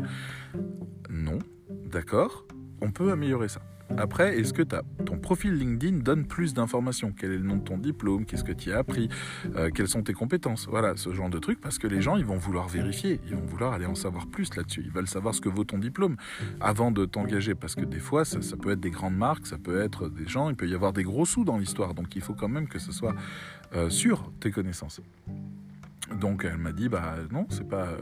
Non. 1.09 1.39
D'accord 1.69 2.45
on 2.81 2.91
peut 2.91 3.11
améliorer 3.11 3.47
ça. 3.47 3.61
Après, 3.97 4.39
est-ce 4.39 4.53
que 4.53 4.63
ton 4.63 5.17
profil 5.17 5.53
LinkedIn 5.53 5.97
donne 5.97 6.25
plus 6.25 6.53
d'informations? 6.53 7.13
Quel 7.17 7.31
est 7.31 7.37
le 7.37 7.43
nom 7.43 7.57
de 7.57 7.63
ton 7.63 7.77
diplôme? 7.77 8.25
Qu'est-ce 8.25 8.43
que 8.43 8.51
tu 8.51 8.71
as 8.71 8.77
appris? 8.77 9.09
Euh, 9.55 9.69
Quelles 9.73 9.87
sont 9.87 10.01
tes 10.01 10.13
compétences? 10.13 10.67
Voilà, 10.69 10.95
ce 10.95 11.13
genre 11.13 11.29
de 11.29 11.39
trucs, 11.39 11.59
parce 11.59 11.77
que 11.77 11.87
les 11.87 12.01
gens, 12.01 12.15
ils 12.15 12.25
vont 12.25 12.37
vouloir 12.37 12.67
vérifier, 12.67 13.19
ils 13.27 13.35
vont 13.35 13.45
vouloir 13.45 13.73
aller 13.73 13.85
en 13.85 13.95
savoir 13.95 14.27
plus 14.27 14.55
là-dessus. 14.55 14.81
Ils 14.85 14.91
veulent 14.91 15.07
savoir 15.07 15.35
ce 15.35 15.41
que 15.41 15.49
vaut 15.49 15.63
ton 15.63 15.77
diplôme. 15.77 16.15
Avant 16.59 16.91
de 16.91 17.05
t'engager, 17.05 17.55
parce 17.55 17.75
que 17.75 17.85
des 17.85 17.99
fois, 17.99 18.25
ça, 18.25 18.39
peut 18.57 18.71
être 18.71 18.79
des 18.79 18.91
grandes 18.91 19.17
marques, 19.17 19.47
ça 19.47 19.57
peut 19.57 19.81
être 19.81 20.09
des 20.09 20.27
gens, 20.27 20.49
il 20.49 20.55
peut 20.55 20.67
y 20.67 20.75
avoir 20.75 20.93
des 20.93 21.03
gros 21.03 21.25
sous 21.25 21.43
dans 21.43 21.57
l'histoire, 21.57 21.93
donc 21.93 22.15
il 22.15 22.21
faut 22.21 22.33
quand 22.33 22.49
même 22.49 22.67
que 22.67 22.79
ce 22.79 22.91
soit 22.91 23.15
euh, 23.75 23.89
sur 23.89 24.31
tes 24.39 24.51
connaissances. 24.51 25.01
Donc 26.19 26.45
elle 26.45 26.57
m'a 26.57 26.71
dit 26.71 26.89
bah 26.89 27.15
non, 27.31 27.45
c'est 27.49 27.67
pas 27.67 27.87
euh, 27.87 27.97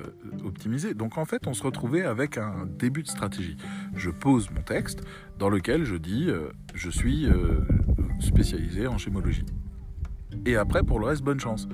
optimisé. 0.45 0.93
Donc 0.93 1.17
en 1.17 1.25
fait, 1.25 1.47
on 1.47 1.53
se 1.53 1.63
retrouvait 1.63 2.03
avec 2.03 2.37
un 2.37 2.65
début 2.65 3.03
de 3.03 3.07
stratégie. 3.07 3.57
Je 3.95 4.09
pose 4.09 4.49
mon 4.51 4.61
texte 4.61 5.01
dans 5.37 5.49
lequel 5.49 5.83
je 5.83 5.95
dis 5.95 6.25
euh, 6.29 6.49
je 6.73 6.89
suis 6.89 7.27
euh, 7.27 7.59
spécialisé 8.19 8.87
en 8.87 8.97
chémologie. 8.97 9.45
Et 10.45 10.55
après 10.55 10.83
pour 10.83 10.99
le 10.99 11.07
reste 11.07 11.23
bonne 11.23 11.39
chance. 11.39 11.67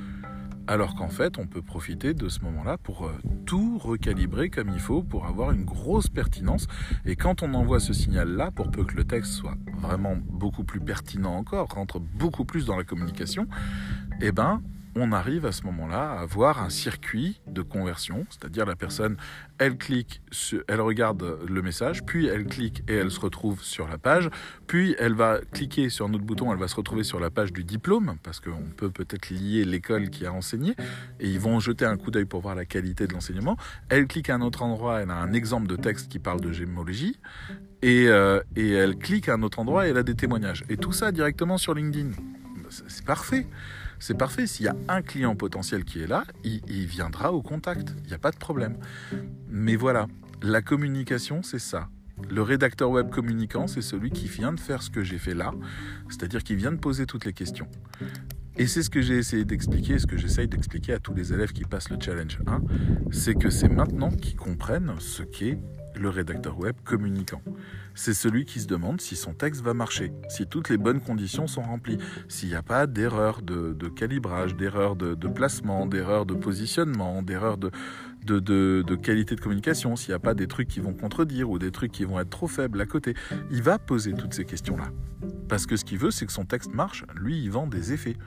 Alors 0.68 0.96
qu'en 0.96 1.10
fait, 1.10 1.38
on 1.38 1.46
peut 1.46 1.62
profiter 1.62 2.16
de 2.16 2.28
ce 2.28 2.40
moment-là 2.42 2.80
pour 2.80 3.12
tout 3.46 3.78
recalibrer 3.78 4.50
comme 4.50 4.70
il 4.70 4.80
faut, 4.80 5.04
pour 5.04 5.28
avoir 5.28 5.52
une 5.52 5.64
grosse 5.64 6.10
pertinence. 6.10 6.66
Et 7.06 7.16
quand 7.16 7.44
on 7.44 7.54
envoie 7.54 7.80
ce 7.80 7.94
signal-là, 7.94 8.50
pour 8.50 8.72
peu 8.72 8.84
que 8.84 8.96
le 8.96 9.04
texte 9.04 9.34
soit 9.34 9.58
vraiment 9.78 10.16
beaucoup 10.16 10.64
plus 10.64 10.80
pertinent 10.80 11.36
encore, 11.36 11.68
rentre 11.68 12.00
beaucoup 12.00 12.46
plus 12.46 12.66
dans 12.66 12.76
la 12.76 12.84
communication, 12.84 13.48
eh 14.22 14.32
ben, 14.32 14.64
on 14.96 15.12
arrive 15.12 15.46
à 15.46 15.52
ce 15.52 15.64
moment-là 15.64 16.12
à 16.12 16.22
avoir 16.22 16.62
un 16.62 16.70
circuit 16.70 17.42
de 17.48 17.62
conversion, 17.62 18.26
c'est-à-dire 18.30 18.66
la 18.66 18.76
personne, 18.76 19.18
elle 19.58 19.78
clique, 19.78 20.22
elle 20.68 20.82
regarde 20.82 21.40
le 21.48 21.62
message, 21.62 22.04
puis 22.06 22.28
elle 22.28 22.46
clique 22.46 22.84
et 22.88 22.96
elle 22.96 23.12
se 23.12 23.20
retrouve 23.20 23.62
sur 23.62 23.88
la 23.88 23.98
page, 23.98 24.30
puis 24.68 24.96
elle 24.98 25.14
va 25.14 25.40
cliquer 25.52 25.90
sur 25.90 26.08
notre 26.08 26.24
bouton, 26.24 26.52
elle 26.52 26.60
va 26.60 26.68
se 26.68 26.76
retrouver 26.76 27.04
sur 27.04 27.20
la 27.20 27.30
page 27.30 27.52
du 27.52 27.64
diplôme, 27.64 28.16
parce 28.24 28.40
qu'on 28.40 28.70
peut 28.78 28.90
peut-être 28.90 29.30
lier 29.30 29.66
l'école 29.66 30.10
qui 30.10 30.26
a 30.26 30.32
enseigné, 30.32 30.76
et 31.20 31.30
ils 31.30 31.40
vont 31.40 31.60
jeter 31.60 31.86
un 31.86 31.98
coup 31.98 32.12
d'œil 32.12 32.26
pour 32.26 32.42
voir 32.42 32.56
la 32.56 32.66
qualité 32.66 33.08
de 33.08 33.14
l'enseignement. 33.14 33.58
Elle 33.90 34.08
clique 34.08 34.30
à 34.30 34.36
un 34.36 34.42
autre 34.42 34.64
endroit, 34.64 35.02
elle 35.02 35.12
a 35.12 35.18
un 35.18 35.34
exemple 35.34 35.68
de 35.68 35.76
texte 35.76 36.10
qui 36.10 36.20
parle 36.20 36.40
de 36.40 36.52
gémologie, 36.54 37.20
et, 37.82 38.08
euh, 38.08 38.42
et 38.56 38.72
elle 38.72 38.98
clique 38.98 39.30
à 39.30 39.34
un 39.34 39.44
autre 39.44 39.60
endroit 39.60 39.86
et 39.86 39.92
elle 39.92 39.98
a 39.98 40.04
des 40.04 40.16
témoignages. 40.16 40.64
Et 40.70 40.78
tout 40.78 40.92
ça 40.92 41.12
directement 41.12 41.58
sur 41.58 41.74
LinkedIn. 41.74 42.12
C'est 42.70 43.06
parfait 43.06 43.46
c'est 44.06 44.14
parfait. 44.14 44.46
S'il 44.46 44.68
y 44.68 44.70
a 44.70 44.76
un 44.88 45.02
client 45.02 45.36
potentiel 45.36 45.84
qui 45.84 46.00
est 46.00 46.06
là, 46.06 46.26
il, 46.44 46.86
viendra 46.86 47.34
au 47.34 47.42
contact. 47.42 47.96
Il 48.04 48.10
n'y 48.10 48.14
a 48.14 48.20
pas 48.20 48.30
de 48.30 48.38
problème. 48.38 48.78
Mais 49.50 49.76
voilà, 49.76 50.06
la 50.44 50.62
communication, 50.62 51.42
c'est 51.42 51.58
ça. 51.58 51.90
Le 52.30 52.44
rédacteur 52.44 52.92
web 52.92 53.10
communicant, 53.10 53.66
c'est 53.66 53.82
celui 53.82 54.12
qui 54.12 54.28
vient 54.28 54.54
de 54.54 54.60
faire 54.60 54.84
ce 54.84 54.92
que 54.92 55.04
j'ai 55.04 55.18
fait 55.18 55.34
là, 55.34 55.54
c'est-à-dire 56.08 56.44
qui 56.44 56.56
vient 56.56 56.72
de 56.72 56.78
poser 56.78 57.08
toutes 57.08 57.26
les 57.26 57.34
questions. 57.34 57.68
Et 58.58 58.68
c'est 58.68 58.84
ce 58.84 58.92
que 58.92 59.02
j'ai 59.02 59.18
essayé 59.18 59.44
d'expliquer, 59.44 59.98
ce 59.98 60.06
que 60.06 60.18
j'essaye 60.18 60.48
d'expliquer 60.48 60.94
à 60.94 61.00
tous 61.00 61.16
les 61.16 61.34
élèves 61.34 61.52
qui 61.52 61.64
passent 61.64 61.90
le 61.90 61.98
challenge 62.00 62.38
1, 62.46 62.62
c'est 63.12 63.34
que 63.34 63.50
c'est 63.50 63.70
maintenant 63.70 64.12
qu'ils 64.12 64.38
comprennent 64.38 64.94
ce 65.00 65.24
qu'est 65.24 65.58
le 66.00 66.10
rédacteur 66.10 66.58
web 66.60 66.76
communicant. 66.84 67.42
C'est 67.94 68.14
celui 68.14 68.46
qui 68.46 68.60
se 68.60 68.68
demande 68.68 69.02
si 69.02 69.16
son 69.16 69.34
texte 69.34 69.62
va 69.62 69.74
marcher, 69.74 70.12
si 70.30 70.48
toutes 70.48 70.70
les 70.70 70.78
bonnes 70.78 71.00
conditions 71.00 71.48
sont 71.48 71.62
remplies, 71.62 71.98
s'il 72.28 72.50
n'y 72.50 72.56
a 72.56 72.62
pas 72.62 72.88
d'erreur 72.88 73.42
de, 73.42 73.88
calibrage, 73.90 74.56
d'erreur 74.56 74.96
de, 74.96 75.28
placement, 75.28 75.86
d'erreur 75.86 76.26
de 76.26 76.34
positionnement, 76.34 77.22
d'erreur 77.22 77.58
de, 77.58 77.72
de, 78.26 78.96
qualité 78.96 79.36
de 79.36 79.42
communication, 79.42 79.96
s'il 79.96 80.10
n'y 80.10 80.16
a 80.16 80.20
pas 80.20 80.34
des 80.34 80.48
trucs 80.48 80.68
qui 80.68 80.80
vont 80.80 80.94
contredire 80.94 81.50
ou 81.50 81.60
des 81.60 81.72
trucs 81.72 81.92
qui 81.92 82.04
vont 82.04 82.20
être 82.20 82.30
trop 82.30 82.48
faibles 82.48 82.82
à 82.82 82.86
côté. 82.86 83.14
Il 83.52 83.62
va 83.62 83.80
poser 83.80 84.14
toutes 84.14 84.34
ces 84.34 84.46
questions-là. 84.46 84.92
Parce 85.48 85.66
que 85.66 85.76
ce 85.76 85.86
qu'il 85.86 85.98
veut, 85.98 86.12
c'est 86.12 86.26
que 86.26 86.32
son 86.32 86.46
texte 86.46 86.74
marche. 86.74 87.06
Lui, 87.16 87.42
il 87.42 87.52
vend 87.52 87.68
des 87.68 87.94
effets. 87.94 88.18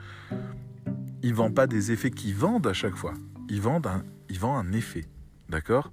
Il 1.21 1.33
vend 1.33 1.51
pas 1.51 1.67
des 1.67 1.91
effets 1.91 2.11
qui 2.11 2.31
vendent 2.31 2.67
à 2.67 2.73
chaque 2.73 2.95
fois. 2.95 3.13
Il 3.49 3.61
vend 3.61 3.81
un, 3.85 4.03
il 4.29 4.39
vend 4.39 4.57
un 4.57 4.71
effet. 4.71 5.05
D'accord? 5.49 5.91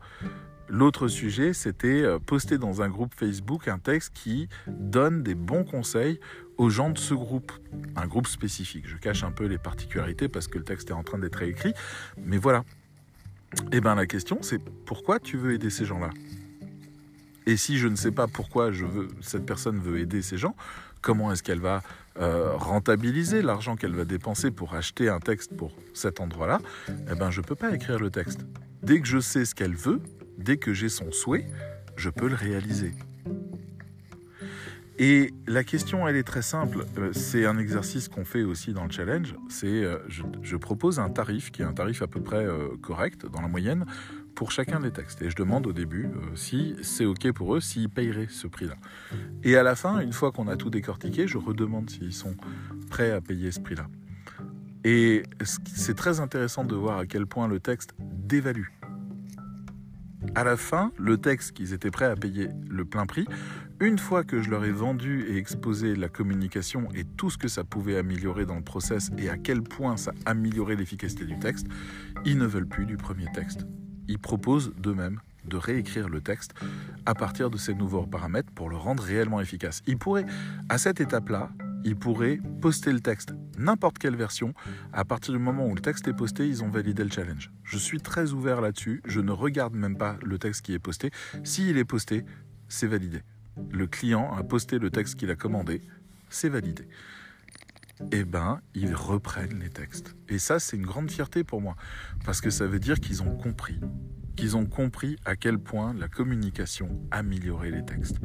L'autre 0.68 1.06
sujet, 1.06 1.52
c'était 1.52 2.02
euh, 2.02 2.18
poster 2.18 2.58
dans 2.58 2.82
un 2.82 2.88
groupe 2.88 3.14
Facebook 3.14 3.68
un 3.68 3.78
texte 3.78 4.12
qui 4.14 4.48
donne 4.66 5.22
des 5.22 5.34
bons 5.34 5.64
conseils 5.64 6.18
aux 6.58 6.70
gens 6.70 6.90
de 6.90 6.98
ce 6.98 7.14
groupe, 7.14 7.52
un 7.94 8.06
groupe 8.06 8.26
spécifique. 8.26 8.86
Je 8.88 8.96
cache 8.96 9.22
un 9.22 9.30
peu 9.30 9.44
les 9.46 9.58
particularités 9.58 10.28
parce 10.28 10.48
que 10.48 10.58
le 10.58 10.64
texte 10.64 10.90
est 10.90 10.94
en 10.94 11.04
train 11.04 11.18
d'être 11.18 11.40
écrit, 11.42 11.72
mais 12.18 12.38
voilà. 12.38 12.64
Eh 13.72 13.80
bien 13.80 13.94
la 13.94 14.06
question, 14.06 14.38
c'est 14.42 14.58
pourquoi 14.58 15.20
tu 15.20 15.36
veux 15.36 15.52
aider 15.52 15.70
ces 15.70 15.84
gens-là? 15.84 16.10
Et 17.46 17.56
si 17.56 17.78
je 17.78 17.86
ne 17.86 17.94
sais 17.94 18.10
pas 18.10 18.26
pourquoi 18.26 18.72
je 18.72 18.84
veux, 18.84 19.08
cette 19.20 19.46
personne 19.46 19.78
veut 19.78 20.00
aider 20.00 20.20
ces 20.20 20.36
gens, 20.36 20.56
comment 21.00 21.30
est-ce 21.30 21.44
qu'elle 21.44 21.60
va 21.60 21.82
euh, 22.18 22.56
rentabiliser 22.56 23.40
l'argent 23.40 23.76
qu'elle 23.76 23.94
va 23.94 24.04
dépenser 24.04 24.50
pour 24.50 24.74
acheter 24.74 25.08
un 25.08 25.20
texte 25.20 25.56
pour 25.56 25.70
cet 25.94 26.20
endroit-là? 26.20 26.58
Eh 26.88 27.14
ben, 27.14 27.30
je 27.30 27.40
ne 27.40 27.46
peux 27.46 27.54
pas 27.54 27.72
écrire 27.72 28.00
le 28.00 28.10
texte. 28.10 28.40
Dès 28.82 29.00
que 29.00 29.06
je 29.06 29.20
sais 29.20 29.44
ce 29.44 29.54
qu'elle 29.54 29.76
veut, 29.76 30.00
dès 30.38 30.56
que 30.56 30.72
j'ai 30.72 30.88
son 30.88 31.12
souhait, 31.12 31.46
je 31.96 32.10
peux 32.10 32.28
le 32.28 32.34
réaliser. 32.34 32.92
Et 34.98 35.34
la 35.46 35.62
question, 35.62 36.08
elle 36.08 36.16
est 36.16 36.22
très 36.22 36.40
simple. 36.40 36.86
Euh, 36.96 37.12
c'est 37.12 37.44
un 37.44 37.58
exercice 37.58 38.08
qu'on 38.08 38.24
fait 38.24 38.44
aussi 38.44 38.72
dans 38.72 38.84
le 38.84 38.90
challenge. 38.90 39.34
C'est, 39.50 39.66
euh, 39.66 39.98
je, 40.08 40.56
propose 40.56 40.98
un 40.98 41.10
tarif 41.10 41.50
qui 41.50 41.60
est 41.60 41.66
un 41.66 41.74
tarif 41.74 42.00
à 42.00 42.06
peu 42.06 42.20
près 42.20 42.46
euh, 42.46 42.68
correct 42.80 43.26
dans 43.26 43.42
la 43.42 43.48
moyenne 43.48 43.84
pour 44.34 44.52
chacun 44.52 44.80
des 44.80 44.90
textes. 44.90 45.20
Et 45.20 45.28
je 45.28 45.36
demande 45.36 45.66
au 45.66 45.72
début 45.72 46.08
si 46.34 46.76
c'est 46.82 47.04
ok 47.04 47.32
pour 47.32 47.56
eux, 47.56 47.60
s'ils 47.60 47.88
payeraient 47.88 48.28
ce 48.28 48.46
prix-là. 48.46 48.74
Et 49.42 49.56
à 49.56 49.62
la 49.62 49.76
fin, 49.76 50.00
une 50.00 50.12
fois 50.12 50.30
qu'on 50.32 50.48
a 50.48 50.56
tout 50.56 50.70
décortiqué, 50.70 51.26
je 51.26 51.38
redemande 51.38 51.88
s'ils 51.88 52.12
sont 52.12 52.34
prêts 52.90 53.12
à 53.12 53.20
payer 53.20 53.50
ce 53.50 53.60
prix-là. 53.60 53.86
Et 54.84 55.22
c'est 55.42 55.96
très 55.96 56.20
intéressant 56.20 56.64
de 56.64 56.74
voir 56.74 56.98
à 56.98 57.06
quel 57.06 57.26
point 57.26 57.48
le 57.48 57.60
texte 57.60 57.94
dévalue 57.98 58.68
À 60.34 60.44
la 60.44 60.56
fin, 60.56 60.92
le 60.98 61.16
texte 61.16 61.52
qu'ils 61.52 61.72
étaient 61.72 61.90
prêts 61.90 62.06
à 62.06 62.16
payer 62.16 62.48
le 62.68 62.84
plein 62.84 63.06
prix, 63.06 63.26
une 63.80 63.98
fois 63.98 64.24
que 64.24 64.42
je 64.42 64.50
leur 64.50 64.64
ai 64.64 64.72
vendu 64.72 65.26
et 65.28 65.36
exposé 65.36 65.94
la 65.94 66.08
communication 66.08 66.88
et 66.94 67.04
tout 67.04 67.30
ce 67.30 67.38
que 67.38 67.48
ça 67.48 67.64
pouvait 67.64 67.96
améliorer 67.96 68.46
dans 68.46 68.56
le 68.56 68.62
process 68.62 69.10
et 69.18 69.28
à 69.28 69.36
quel 69.36 69.62
point 69.62 69.96
ça 69.96 70.12
améliorait 70.24 70.76
l'efficacité 70.76 71.24
du 71.24 71.38
texte, 71.38 71.66
ils 72.24 72.38
ne 72.38 72.46
veulent 72.46 72.68
plus 72.68 72.86
du 72.86 72.96
premier 72.96 73.26
texte. 73.34 73.66
Ils 74.08 74.18
proposent 74.18 74.72
d'eux-mêmes 74.76 75.20
de 75.46 75.56
réécrire 75.56 76.08
le 76.08 76.20
texte 76.20 76.54
à 77.04 77.14
partir 77.14 77.50
de 77.50 77.56
ces 77.56 77.74
nouveaux 77.74 78.06
paramètres 78.06 78.52
pour 78.52 78.68
le 78.68 78.76
rendre 78.76 79.02
réellement 79.02 79.40
efficace. 79.40 79.82
Ils 79.86 79.98
pourraient, 79.98 80.26
à 80.68 80.78
cette 80.78 81.00
étape-là, 81.00 81.50
ils 81.86 81.94
pourraient 81.94 82.40
poster 82.60 82.92
le 82.92 82.98
texte, 82.98 83.32
n'importe 83.58 83.98
quelle 83.98 84.16
version. 84.16 84.54
À 84.92 85.04
partir 85.04 85.32
du 85.32 85.38
moment 85.38 85.66
où 85.66 85.74
le 85.74 85.80
texte 85.80 86.08
est 86.08 86.12
posté, 86.12 86.48
ils 86.48 86.64
ont 86.64 86.68
validé 86.68 87.04
le 87.04 87.10
challenge. 87.10 87.52
Je 87.62 87.78
suis 87.78 88.00
très 88.00 88.32
ouvert 88.32 88.60
là-dessus. 88.60 89.02
Je 89.06 89.20
ne 89.20 89.30
regarde 89.30 89.72
même 89.72 89.96
pas 89.96 90.16
le 90.24 90.36
texte 90.36 90.62
qui 90.62 90.74
est 90.74 90.80
posté. 90.80 91.12
S'il 91.44 91.78
est 91.78 91.84
posté, 91.84 92.24
c'est 92.68 92.88
validé. 92.88 93.22
Le 93.70 93.86
client 93.86 94.34
a 94.36 94.42
posté 94.42 94.80
le 94.80 94.90
texte 94.90 95.14
qu'il 95.14 95.30
a 95.30 95.36
commandé, 95.36 95.80
c'est 96.28 96.48
validé. 96.48 96.88
Eh 98.10 98.24
ben, 98.24 98.60
ils 98.74 98.94
reprennent 98.94 99.60
les 99.60 99.70
textes. 99.70 100.16
Et 100.28 100.38
ça, 100.38 100.58
c'est 100.58 100.76
une 100.76 100.84
grande 100.84 101.10
fierté 101.10 101.44
pour 101.44 101.62
moi, 101.62 101.76
parce 102.24 102.40
que 102.40 102.50
ça 102.50 102.66
veut 102.66 102.80
dire 102.80 102.98
qu'ils 102.98 103.22
ont 103.22 103.36
compris 103.36 103.78
qu'ils 104.36 104.56
ont 104.56 104.66
compris 104.66 105.16
à 105.24 105.34
quel 105.34 105.58
point 105.58 105.94
la 105.94 106.08
communication 106.08 106.88
améliorait 107.10 107.70
les 107.70 107.84
textes. 107.84 108.18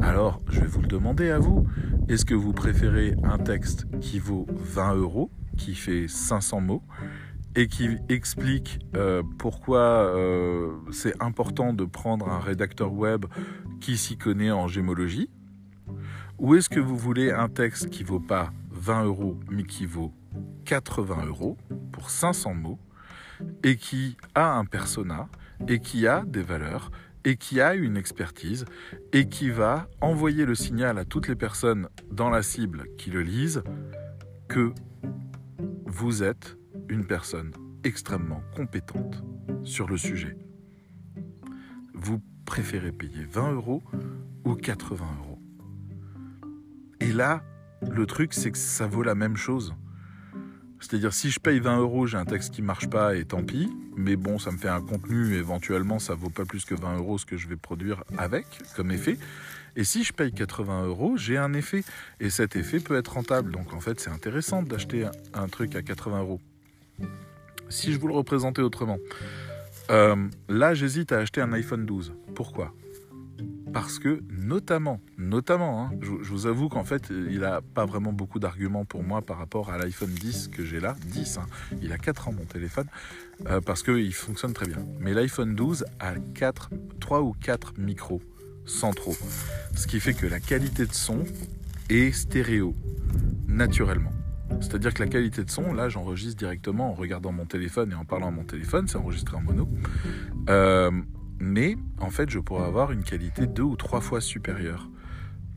Alors, 0.00 0.40
je 0.48 0.60
vais 0.60 0.66
vous 0.66 0.80
le 0.80 0.86
demander 0.86 1.30
à 1.30 1.38
vous. 1.38 1.66
Est-ce 2.08 2.24
que 2.24 2.34
vous 2.34 2.52
préférez 2.52 3.14
un 3.24 3.38
texte 3.38 3.86
qui 4.00 4.18
vaut 4.18 4.46
20 4.50 4.94
euros, 4.94 5.30
qui 5.56 5.74
fait 5.74 6.08
500 6.08 6.60
mots, 6.60 6.82
et 7.54 7.66
qui 7.66 7.88
explique 8.08 8.78
euh, 8.96 9.22
pourquoi 9.38 9.80
euh, 9.80 10.72
c'est 10.92 11.20
important 11.20 11.72
de 11.72 11.84
prendre 11.84 12.28
un 12.28 12.38
rédacteur 12.38 12.92
web 12.92 13.26
qui 13.80 13.96
s'y 13.96 14.16
connaît 14.16 14.52
en 14.52 14.68
gémologie? 14.68 15.28
Ou 16.38 16.54
est-ce 16.54 16.68
que 16.68 16.78
vous 16.78 16.96
voulez 16.96 17.32
un 17.32 17.48
texte 17.48 17.90
qui 17.90 18.04
vaut 18.04 18.20
pas 18.20 18.52
20 18.70 19.04
euros, 19.04 19.36
mais 19.50 19.64
qui 19.64 19.86
vaut 19.86 20.14
80 20.66 21.26
euros 21.26 21.56
pour 21.90 22.10
500 22.10 22.54
mots 22.54 22.78
et 23.64 23.76
qui 23.76 24.16
a 24.34 24.52
un 24.52 24.64
persona 24.64 25.28
et 25.66 25.80
qui 25.80 26.06
a 26.06 26.24
des 26.24 26.42
valeurs 26.42 26.90
et 27.24 27.36
qui 27.36 27.60
a 27.60 27.74
une 27.74 27.96
expertise 27.96 28.64
et 29.12 29.28
qui 29.28 29.50
va 29.50 29.88
envoyer 30.00 30.46
le 30.46 30.54
signal 30.54 30.98
à 30.98 31.04
toutes 31.04 31.28
les 31.28 31.34
personnes 31.34 31.88
dans 32.10 32.30
la 32.30 32.42
cible 32.42 32.86
qui 32.96 33.10
le 33.10 33.22
lisent 33.22 33.62
que 34.48 34.72
vous 35.86 36.22
êtes 36.22 36.56
une 36.88 37.06
personne 37.06 37.52
extrêmement 37.84 38.42
compétente 38.56 39.22
sur 39.62 39.88
le 39.88 39.96
sujet. 39.96 40.36
Vous 41.94 42.22
préférez 42.44 42.92
payer 42.92 43.24
20 43.24 43.52
euros 43.52 43.82
ou 44.44 44.54
80 44.54 45.04
euros. 45.18 45.38
Et 47.00 47.12
là, 47.12 47.42
le 47.82 48.06
truc, 48.06 48.32
c'est 48.32 48.50
que 48.50 48.58
ça 48.58 48.86
vaut 48.86 49.02
la 49.02 49.14
même 49.14 49.36
chose. 49.36 49.74
C'est-à-dire, 50.80 51.12
si 51.12 51.30
je 51.30 51.40
paye 51.40 51.58
20 51.58 51.80
euros, 51.80 52.06
j'ai 52.06 52.18
un 52.18 52.24
texte 52.24 52.54
qui 52.54 52.62
marche 52.62 52.88
pas 52.88 53.16
et 53.16 53.24
tant 53.24 53.42
pis. 53.42 53.68
Mais 53.96 54.16
bon, 54.16 54.38
ça 54.38 54.50
me 54.52 54.58
fait 54.58 54.68
un 54.68 54.80
contenu, 54.80 55.34
éventuellement, 55.34 55.98
ça 55.98 56.14
vaut 56.14 56.30
pas 56.30 56.44
plus 56.44 56.64
que 56.64 56.74
20 56.74 56.98
euros 56.98 57.18
ce 57.18 57.26
que 57.26 57.36
je 57.36 57.48
vais 57.48 57.56
produire 57.56 58.04
avec, 58.16 58.46
comme 58.76 58.90
effet. 58.90 59.18
Et 59.76 59.84
si 59.84 60.04
je 60.04 60.12
paye 60.12 60.32
80 60.32 60.86
euros, 60.86 61.16
j'ai 61.16 61.36
un 61.36 61.52
effet. 61.52 61.84
Et 62.20 62.30
cet 62.30 62.56
effet 62.56 62.80
peut 62.80 62.96
être 62.96 63.14
rentable. 63.14 63.52
Donc 63.52 63.72
en 63.72 63.80
fait, 63.80 64.00
c'est 64.00 64.10
intéressant 64.10 64.62
d'acheter 64.62 65.06
un, 65.34 65.48
truc 65.48 65.74
à 65.76 65.82
80 65.82 66.20
euros. 66.20 66.40
Si 67.68 67.92
je 67.92 67.98
vous 67.98 68.08
le 68.08 68.14
représentais 68.14 68.62
autrement, 68.62 68.98
euh, 69.90 70.16
là, 70.48 70.74
j'hésite 70.74 71.12
à 71.12 71.18
acheter 71.18 71.40
un 71.40 71.52
iPhone 71.52 71.86
12. 71.86 72.12
Pourquoi? 72.34 72.74
Parce 73.72 73.98
que 73.98 74.22
notamment, 74.30 75.00
notamment, 75.16 75.82
hein, 75.82 75.90
je, 76.00 76.10
vous 76.10 76.46
avoue 76.46 76.68
qu'en 76.68 76.84
fait, 76.84 77.10
il 77.10 77.40
n'a 77.40 77.60
pas 77.60 77.84
vraiment 77.86 78.12
beaucoup 78.12 78.38
d'arguments 78.38 78.84
pour 78.84 79.02
moi 79.02 79.22
par 79.22 79.38
rapport 79.38 79.70
à 79.70 79.78
l'iPhone 79.78 80.10
10 80.10 80.48
que 80.48 80.64
j'ai 80.64 80.80
là, 80.80 80.96
10, 81.06 81.38
hein. 81.38 81.46
il 81.82 81.92
a 81.92 81.98
4 81.98 82.28
ans 82.28 82.32
mon 82.32 82.44
téléphone, 82.44 82.86
euh, 83.46 83.60
parce 83.60 83.82
qu'il 83.82 84.14
fonctionne 84.14 84.52
très 84.52 84.66
bien. 84.66 84.78
Mais 85.00 85.14
l'iPhone 85.14 85.54
12 85.54 85.84
a 86.00 86.14
4, 86.34 86.70
3 87.00 87.22
ou 87.22 87.32
4 87.32 87.74
micros 87.78 88.22
centraux, 88.64 89.16
ce 89.74 89.86
qui 89.86 90.00
fait 90.00 90.14
que 90.14 90.26
la 90.26 90.40
qualité 90.40 90.86
de 90.86 90.94
son 90.94 91.24
est 91.88 92.12
stéréo, 92.12 92.74
naturellement. 93.46 94.12
C'est-à-dire 94.60 94.94
que 94.94 95.02
la 95.02 95.08
qualité 95.08 95.44
de 95.44 95.50
son, 95.50 95.72
là, 95.72 95.88
j'enregistre 95.88 96.36
directement 96.36 96.90
en 96.90 96.94
regardant 96.94 97.32
mon 97.32 97.44
téléphone 97.44 97.92
et 97.92 97.94
en 97.94 98.04
parlant 98.04 98.28
à 98.28 98.30
mon 98.30 98.44
téléphone, 98.44 98.88
c'est 98.88 98.96
enregistré 98.96 99.36
en 99.36 99.42
mono. 99.42 99.68
Euh, 100.48 100.90
mais 101.40 101.76
en 102.00 102.10
fait 102.10 102.30
je 102.30 102.38
pourrais 102.38 102.64
avoir 102.64 102.92
une 102.92 103.02
qualité 103.02 103.46
deux 103.46 103.62
ou 103.62 103.76
trois 103.76 104.00
fois 104.00 104.20
supérieure, 104.20 104.88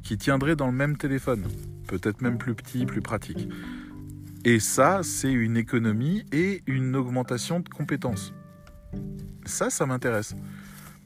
qui 0.03 0.17
tiendrait 0.17 0.55
dans 0.55 0.67
le 0.67 0.73
même 0.73 0.97
téléphone, 0.97 1.47
peut-être 1.87 2.21
même 2.21 2.37
plus 2.37 2.55
petit, 2.55 2.85
plus 2.85 3.01
pratique. 3.01 3.47
Et 4.43 4.59
ça, 4.59 5.01
c'est 5.03 5.31
une 5.31 5.55
économie 5.55 6.25
et 6.31 6.63
une 6.65 6.95
augmentation 6.95 7.59
de 7.59 7.69
compétences. 7.69 8.33
Ça, 9.45 9.69
ça 9.69 9.85
m'intéresse. 9.85 10.35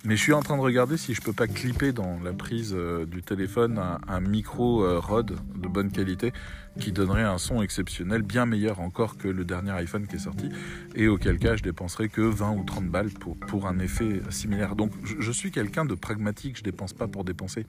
Mais 0.06 0.15
je 0.15 0.22
suis 0.22 0.34
en 0.34 0.41
train 0.41 0.56
de 0.56 0.62
regarder 0.62 0.98
si 0.98 1.15
je 1.15 1.22
peux 1.22 1.34
pas 1.34 1.48
clipper 1.48 1.91
dans 1.91 2.20
la 2.24 2.32
prise 2.32 2.76
euh, 2.78 3.08
du 3.08 3.24
téléphone 3.24 3.82
un, 4.08 4.20
micro 4.20 4.84
euh, 4.84 5.00
Rode 5.00 5.36
de 5.56 5.68
bonne 5.68 5.91
qualité 5.91 6.32
qui 6.80 6.91
donnerait 6.91 7.24
un 7.24 7.39
son 7.39 7.63
exceptionnel, 7.63 8.22
bien 8.22 8.46
meilleur 8.46 8.82
encore 8.82 9.18
que 9.18 9.28
le 9.28 9.46
dernier 9.46 9.72
iPhone 9.72 10.06
qui 10.06 10.18
est 10.18 10.20
sorti, 10.20 10.50
et 10.94 11.08
auquel 11.08 11.39
cas 11.39 11.56
je 11.56 11.63
dépenserais 11.63 12.08
que 12.08 12.22
20 12.22 12.52
ou 12.52 12.63
30 12.63 12.86
balles 12.86 13.10
pour, 13.10 13.36
pour 13.36 13.65
un 13.65 13.80
effet 13.80 14.22
similaire. 14.30 14.76
Donc 14.76 14.91
je, 15.04 15.15
je 15.20 15.32
suis 15.32 15.50
quelqu'un 15.50 15.86
de 15.86 15.96
pragmatique, 15.96 16.58
je 16.60 16.63
dépense 16.63 16.94
pas 16.94 17.08
pour 17.08 17.24
dépenser. 17.24 17.65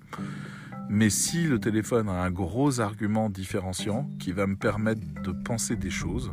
Mais 0.90 1.08
si 1.08 1.44
le 1.44 1.58
téléphone 1.58 2.10
a 2.10 2.22
un 2.22 2.30
gros 2.30 2.80
argument 2.80 3.30
différenciant 3.30 4.08
qui 4.18 4.32
va 4.32 4.46
me 4.46 4.56
permettre 4.56 5.00
de 5.22 5.32
penser 5.32 5.74
des 5.74 5.90
choses, 5.90 6.32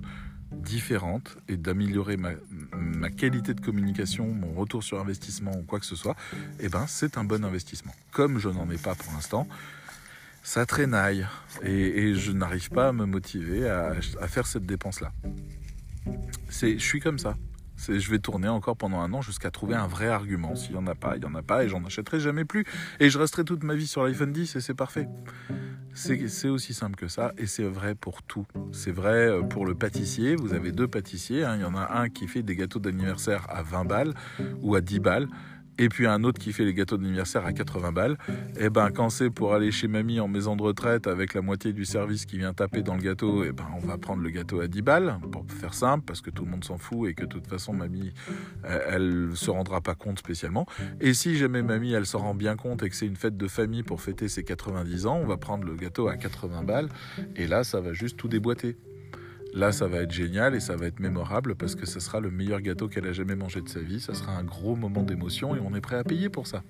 différente 0.63 1.37
et 1.47 1.57
d'améliorer 1.57 2.17
ma, 2.17 3.09
qualité 3.09 3.53
de 3.53 3.61
communication, 3.61 4.27
mon 4.27 4.53
retour 4.53 4.83
sur 4.83 4.99
investissement 4.99 5.51
ou 5.57 5.63
quoi 5.63 5.79
que 5.79 5.85
ce 5.85 5.95
soit, 5.95 6.15
eh 6.59 6.69
ben 6.69 6.85
c'est 6.87 7.17
un 7.17 7.23
bon 7.23 7.43
investissement. 7.43 7.93
Comme 8.11 8.39
je 8.39 8.49
n'en 8.49 8.69
ai 8.69 8.77
pas 8.77 8.95
pour 8.95 9.11
l'instant, 9.13 9.47
ça 10.41 10.65
traînaille 10.65 11.27
et, 11.63 12.15
je 12.15 12.31
n'arrive 12.31 12.69
pas 12.69 12.89
à 12.89 12.91
me 12.91 13.05
motiver 13.05 13.69
à, 13.69 13.93
faire 14.27 14.47
cette 14.47 14.65
dépense-là. 14.65 15.11
Je 16.49 16.77
suis 16.77 16.99
comme 16.99 17.19
ça. 17.19 17.35
Je 17.89 18.09
vais 18.09 18.19
tourner 18.19 18.47
encore 18.47 18.77
pendant 18.77 19.01
un 19.01 19.11
an 19.13 19.21
jusqu'à 19.21 19.51
trouver 19.51 19.75
un 19.75 19.87
vrai 19.87 20.07
argument. 20.07 20.55
S'il 20.55 20.71
n'y 20.71 20.77
en 20.77 20.87
a 20.87 20.95
pas, 20.95 21.15
il 21.15 21.19
n'y 21.19 21.25
en 21.25 21.35
a 21.35 21.41
pas 21.41 21.63
et 21.63 21.69
j'en 21.69 21.83
achèterai 21.83 22.19
jamais 22.19 22.45
plus. 22.45 22.65
Et 22.99 23.09
je 23.09 23.17
resterai 23.17 23.43
toute 23.43 23.63
ma 23.63 23.75
vie 23.75 23.87
sur 23.87 24.03
l'iPhone 24.03 24.31
10 24.31 24.55
et 24.55 24.61
c'est 24.61 24.73
parfait. 24.73 25.07
C'est 25.93 26.49
aussi 26.49 26.73
simple 26.73 26.95
que 26.95 27.07
ça 27.07 27.33
et 27.37 27.45
c'est 27.45 27.63
vrai 27.63 27.93
pour 27.93 28.23
tout. 28.23 28.45
C'est 28.71 28.91
vrai 28.91 29.27
euh, 29.27 29.41
pour 29.43 29.65
le 29.65 29.75
pâtissier. 29.75 30.35
Vous 30.35 30.53
avez 30.53 30.71
deux 30.71 30.87
pâtissiers. 30.87 31.43
Hein. 31.43 31.55
Il 31.57 31.61
y 31.61 31.65
en 31.65 31.75
a 31.75 31.99
un 31.99 32.09
qui 32.09 32.27
fait 32.27 32.41
des 32.41 32.55
gâteaux 32.55 32.79
d'anniversaire 32.79 33.45
à 33.49 33.61
20 33.61 33.85
balles 33.85 34.13
ou 34.61 34.75
à 34.75 34.81
10 34.81 34.99
balles 34.99 35.27
et 35.77 35.89
puis 35.89 36.07
un 36.07 36.23
autre 36.23 36.39
qui 36.39 36.53
fait 36.53 36.65
les 36.65 36.73
gâteaux 36.73 36.97
d'anniversaire 36.97 37.45
à 37.45 37.53
80 37.53 37.91
balles, 37.91 38.17
et 38.57 38.65
eh 38.65 38.69
ben 38.69 38.89
quand 38.91 39.09
c'est 39.09 39.29
pour 39.29 39.53
aller 39.53 39.71
chez 39.71 39.87
mamie 39.87 40.19
en 40.19 40.27
maison 40.27 40.55
de 40.55 40.61
retraite 40.61 41.07
avec 41.07 41.33
la 41.33 41.41
moitié 41.41 41.73
du 41.73 41.85
service 41.85 42.25
qui 42.25 42.37
vient 42.37 42.53
taper 42.53 42.81
dans 42.81 42.95
le 42.95 43.01
gâteau, 43.01 43.43
et 43.43 43.47
eh 43.49 43.51
ben 43.51 43.65
on 43.75 43.85
va 43.85 43.97
prendre 43.97 44.21
le 44.21 44.29
gâteau 44.29 44.59
à 44.59 44.67
10 44.67 44.81
balles 44.81 45.17
pour 45.31 45.45
faire 45.49 45.73
simple 45.73 46.05
parce 46.05 46.21
que 46.21 46.29
tout 46.29 46.45
le 46.45 46.51
monde 46.51 46.63
s'en 46.63 46.77
fout 46.77 47.09
et 47.09 47.13
que 47.13 47.23
de 47.23 47.29
toute 47.29 47.47
façon 47.47 47.73
mamie 47.73 48.13
elle 48.63 49.31
se 49.33 49.49
rendra 49.49 49.81
pas 49.81 49.95
compte 49.95 50.19
spécialement. 50.19 50.65
Et 51.01 51.13
si 51.13 51.37
jamais 51.37 51.61
mamie 51.61 51.93
elle 51.93 52.05
s'en 52.05 52.19
rend 52.19 52.35
bien 52.35 52.55
compte 52.55 52.83
et 52.83 52.89
que 52.89 52.95
c'est 52.95 53.07
une 53.07 53.15
fête 53.15 53.37
de 53.37 53.47
famille 53.47 53.83
pour 53.83 54.01
fêter 54.01 54.27
ses 54.27 54.43
90 54.43 55.05
ans, 55.07 55.19
on 55.21 55.25
va 55.25 55.37
prendre 55.37 55.65
le 55.65 55.75
gâteau 55.75 56.07
à 56.07 56.17
80 56.17 56.63
balles 56.63 56.89
et 57.35 57.47
là 57.47 57.63
ça 57.63 57.81
va 57.81 57.93
juste 57.93 58.17
tout 58.17 58.27
déboîter. 58.27 58.77
Là, 59.53 59.71
ça 59.71 59.87
va 59.87 59.97
être 59.97 60.11
génial 60.11 60.55
et 60.55 60.59
ça 60.59 60.75
va 60.75 60.87
être 60.87 60.99
mémorable 60.99 61.55
parce 61.55 61.75
que 61.75 61.85
ce 61.85 61.99
sera 61.99 62.19
le 62.19 62.31
meilleur 62.31 62.59
gâteau 62.59 62.87
qu'elle 62.87 63.05
a 63.05 63.13
jamais 63.13 63.35
mangé 63.35 63.61
de 63.61 63.69
sa 63.69 63.81
vie. 63.81 63.99
Ça 63.99 64.15
sera 64.15 64.35
un 64.35 64.43
gros 64.43 64.75
moment 64.75 65.03
d'émotion 65.03 65.55
et 65.55 65.59
on 65.59 65.75
est 65.75 65.81
prêt 65.81 65.97
à 65.97 66.03
payer 66.03 66.29
pour 66.29 66.47
ça. 66.47 66.63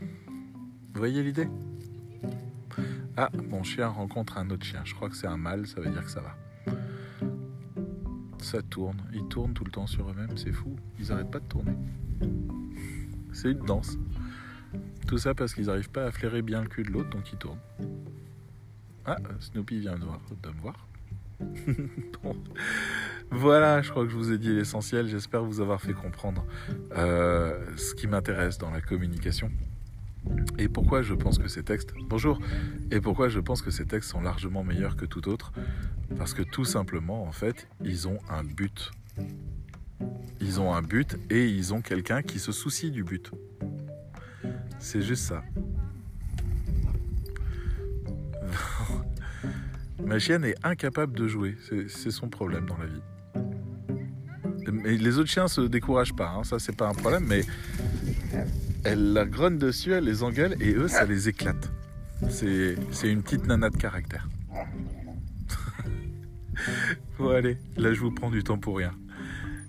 Vous 0.00 0.98
voyez 0.98 1.22
l'idée? 1.22 1.48
Ah, 3.16 3.30
mon 3.48 3.62
chien 3.62 3.88
rencontre 3.88 4.36
un 4.36 4.50
autre 4.50 4.66
chien. 4.66 4.82
Je 4.84 4.94
crois 4.94 5.08
que 5.08 5.16
c'est 5.16 5.26
un 5.26 5.38
mâle, 5.38 5.66
ça 5.66 5.80
veut 5.80 5.90
dire 5.90 6.04
que 6.04 6.10
ça 6.10 6.20
va. 6.20 6.36
Ça 8.38 8.60
tourne. 8.60 9.02
Ils 9.14 9.26
tournent 9.28 9.54
tout 9.54 9.64
le 9.64 9.70
temps 9.70 9.86
sur 9.86 10.10
eux-mêmes, 10.10 10.36
c'est 10.36 10.52
fou. 10.52 10.76
Ils 10.98 11.08
n'arrêtent 11.08 11.30
pas 11.30 11.40
de 11.40 11.46
tourner. 11.46 11.76
C'est 13.32 13.52
une 13.52 13.64
danse. 13.64 13.96
Tout 15.06 15.16
ça 15.16 15.34
parce 15.34 15.54
qu'ils 15.54 15.66
n'arrivent 15.66 15.90
pas 15.90 16.04
à 16.04 16.10
flairer 16.10 16.42
bien 16.42 16.60
le 16.60 16.68
cul 16.68 16.82
de 16.82 16.90
l'autre, 16.90 17.08
donc 17.10 17.32
ils 17.32 17.38
tournent. 17.38 17.60
Ah, 19.06 19.16
Snoopy 19.40 19.80
vient 19.80 19.94
de 19.94 20.00
me 20.00 20.60
voir. 20.60 20.86
Voilà, 23.30 23.82
je 23.82 23.90
crois 23.90 24.04
que 24.04 24.10
je 24.10 24.16
vous 24.16 24.32
ai 24.32 24.38
dit 24.38 24.54
l'essentiel. 24.54 25.08
J'espère 25.08 25.42
vous 25.42 25.60
avoir 25.60 25.80
fait 25.80 25.92
comprendre 25.92 26.46
euh, 26.96 27.58
ce 27.76 27.94
qui 27.94 28.06
m'intéresse 28.06 28.56
dans 28.56 28.70
la 28.70 28.80
communication. 28.80 29.50
Et 30.58 30.68
pourquoi 30.68 31.02
je 31.02 31.14
pense 31.14 31.38
que 31.38 31.48
ces 31.48 31.62
textes, 31.62 31.92
bonjour, 32.08 32.38
et 32.90 33.00
pourquoi 33.00 33.28
je 33.28 33.40
pense 33.40 33.62
que 33.62 33.70
ces 33.70 33.84
textes 33.84 34.10
sont 34.10 34.20
largement 34.20 34.64
meilleurs 34.64 34.96
que 34.96 35.06
tout 35.06 35.28
autre 35.28 35.52
Parce 36.16 36.34
que 36.34 36.42
tout 36.42 36.64
simplement, 36.64 37.24
en 37.24 37.32
fait, 37.32 37.68
ils 37.84 38.08
ont 38.08 38.18
un 38.28 38.44
but. 38.44 38.90
Ils 40.40 40.60
ont 40.60 40.74
un 40.74 40.82
but 40.82 41.16
et 41.30 41.48
ils 41.48 41.74
ont 41.74 41.80
quelqu'un 41.80 42.22
qui 42.22 42.38
se 42.38 42.52
soucie 42.52 42.90
du 42.90 43.04
but. 43.04 43.30
C'est 44.78 45.02
juste 45.02 45.24
ça. 45.24 45.42
Ma 50.06 50.20
chienne 50.20 50.44
est 50.44 50.54
incapable 50.62 51.18
de 51.18 51.26
jouer. 51.26 51.56
C'est 51.88 52.12
son 52.12 52.28
problème 52.28 52.66
dans 52.66 52.78
la 52.78 52.86
vie. 52.86 53.02
Mais 54.72 54.96
les 54.96 55.18
autres 55.18 55.28
chiens 55.28 55.48
se 55.48 55.60
découragent 55.60 56.14
pas, 56.14 56.30
hein. 56.30 56.44
ça 56.44 56.58
c'est 56.58 56.76
pas 56.76 56.88
un 56.88 56.94
problème, 56.94 57.24
mais 57.26 57.44
elle 58.84 59.12
la 59.12 59.24
grogne 59.24 59.58
dessus, 59.58 59.92
elle 59.92 60.04
les 60.04 60.22
engueule 60.22 60.56
et 60.60 60.74
eux 60.74 60.88
ça 60.88 61.04
les 61.04 61.28
éclate. 61.28 61.70
C'est 62.28 62.76
une 63.04 63.22
petite 63.22 63.46
nana 63.46 63.70
de 63.70 63.76
caractère. 63.76 64.28
bon 67.18 67.30
allez, 67.30 67.58
là 67.76 67.92
je 67.92 68.00
vous 68.00 68.12
prends 68.12 68.30
du 68.30 68.42
temps 68.42 68.58
pour 68.58 68.78
rien. 68.78 68.92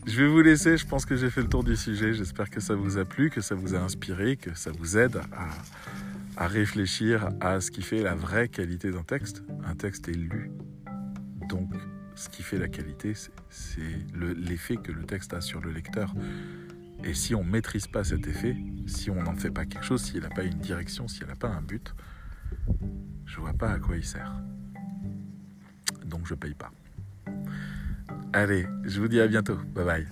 Je 0.08 0.22
vais 0.22 0.28
vous 0.28 0.42
laisser, 0.42 0.78
je 0.78 0.86
pense 0.86 1.06
que 1.06 1.16
j'ai 1.16 1.30
fait 1.30 1.42
le 1.42 1.50
tour 1.50 1.64
du 1.64 1.76
sujet, 1.76 2.14
j'espère 2.14 2.50
que 2.50 2.60
ça 2.60 2.76
vous 2.76 2.98
a 2.98 3.06
plu, 3.06 3.30
que 3.30 3.42
ça 3.42 3.56
vous 3.56 3.76
a 3.76 3.80
inspiré, 3.80 4.38
que 4.38 4.56
ça 4.56 4.72
vous 4.72 4.98
aide 4.98 5.18
à, 5.34 5.50
à 6.38 6.48
réfléchir 6.48 7.30
à 7.42 7.60
ce 7.60 7.72
qui 7.72 7.82
fait 7.82 8.02
la 8.02 8.16
vraie 8.16 8.48
qualité 8.48 8.92
d'un 8.92 9.04
texte. 9.04 9.44
Un 9.66 9.76
texte 9.76 10.08
est 10.08 10.14
lu, 10.14 10.52
donc 11.50 11.74
ce 12.16 12.30
qui 12.30 12.44
fait 12.44 12.58
la 12.58 12.68
qualité, 12.68 13.14
c'est 13.50 13.82
l'effet 14.16 14.78
que 14.78 14.92
le 14.92 15.04
texte 15.04 15.34
a 15.34 15.42
sur 15.42 15.62
le 15.62 15.72
lecteur. 15.72 16.14
Et 17.04 17.14
si 17.14 17.36
on 17.36 17.44
ne 17.44 17.50
maîtrise 17.50 17.88
pas 17.88 18.04
cet 18.04 18.28
effet, 18.28 18.56
si 18.88 19.12
on 19.12 19.22
n'en 19.22 19.36
fait 19.36 19.52
pas 19.52 19.66
quelque 19.66 19.86
chose, 19.86 20.02
s'il 20.02 20.22
n'a 20.22 20.30
pas 20.30 20.44
une 20.44 20.58
direction, 20.58 21.08
s'il 21.08 21.28
n'a 21.28 21.36
pas 21.36 21.50
un 21.50 21.62
but, 21.62 21.94
je 23.26 23.40
vois 23.40 23.54
pas 23.54 23.72
à 23.72 23.80
quoi 23.80 23.98
il 23.98 24.06
sert. 24.06 24.34
Donc 26.06 26.28
je 26.28 26.34
paye 26.34 26.56
pas. 26.56 26.72
Allez, 28.34 28.68
je 28.84 29.00
vous 29.00 29.08
dis 29.08 29.20
à 29.20 29.28
bientôt. 29.28 29.58
Bye 29.76 29.86
bye. 29.86 30.08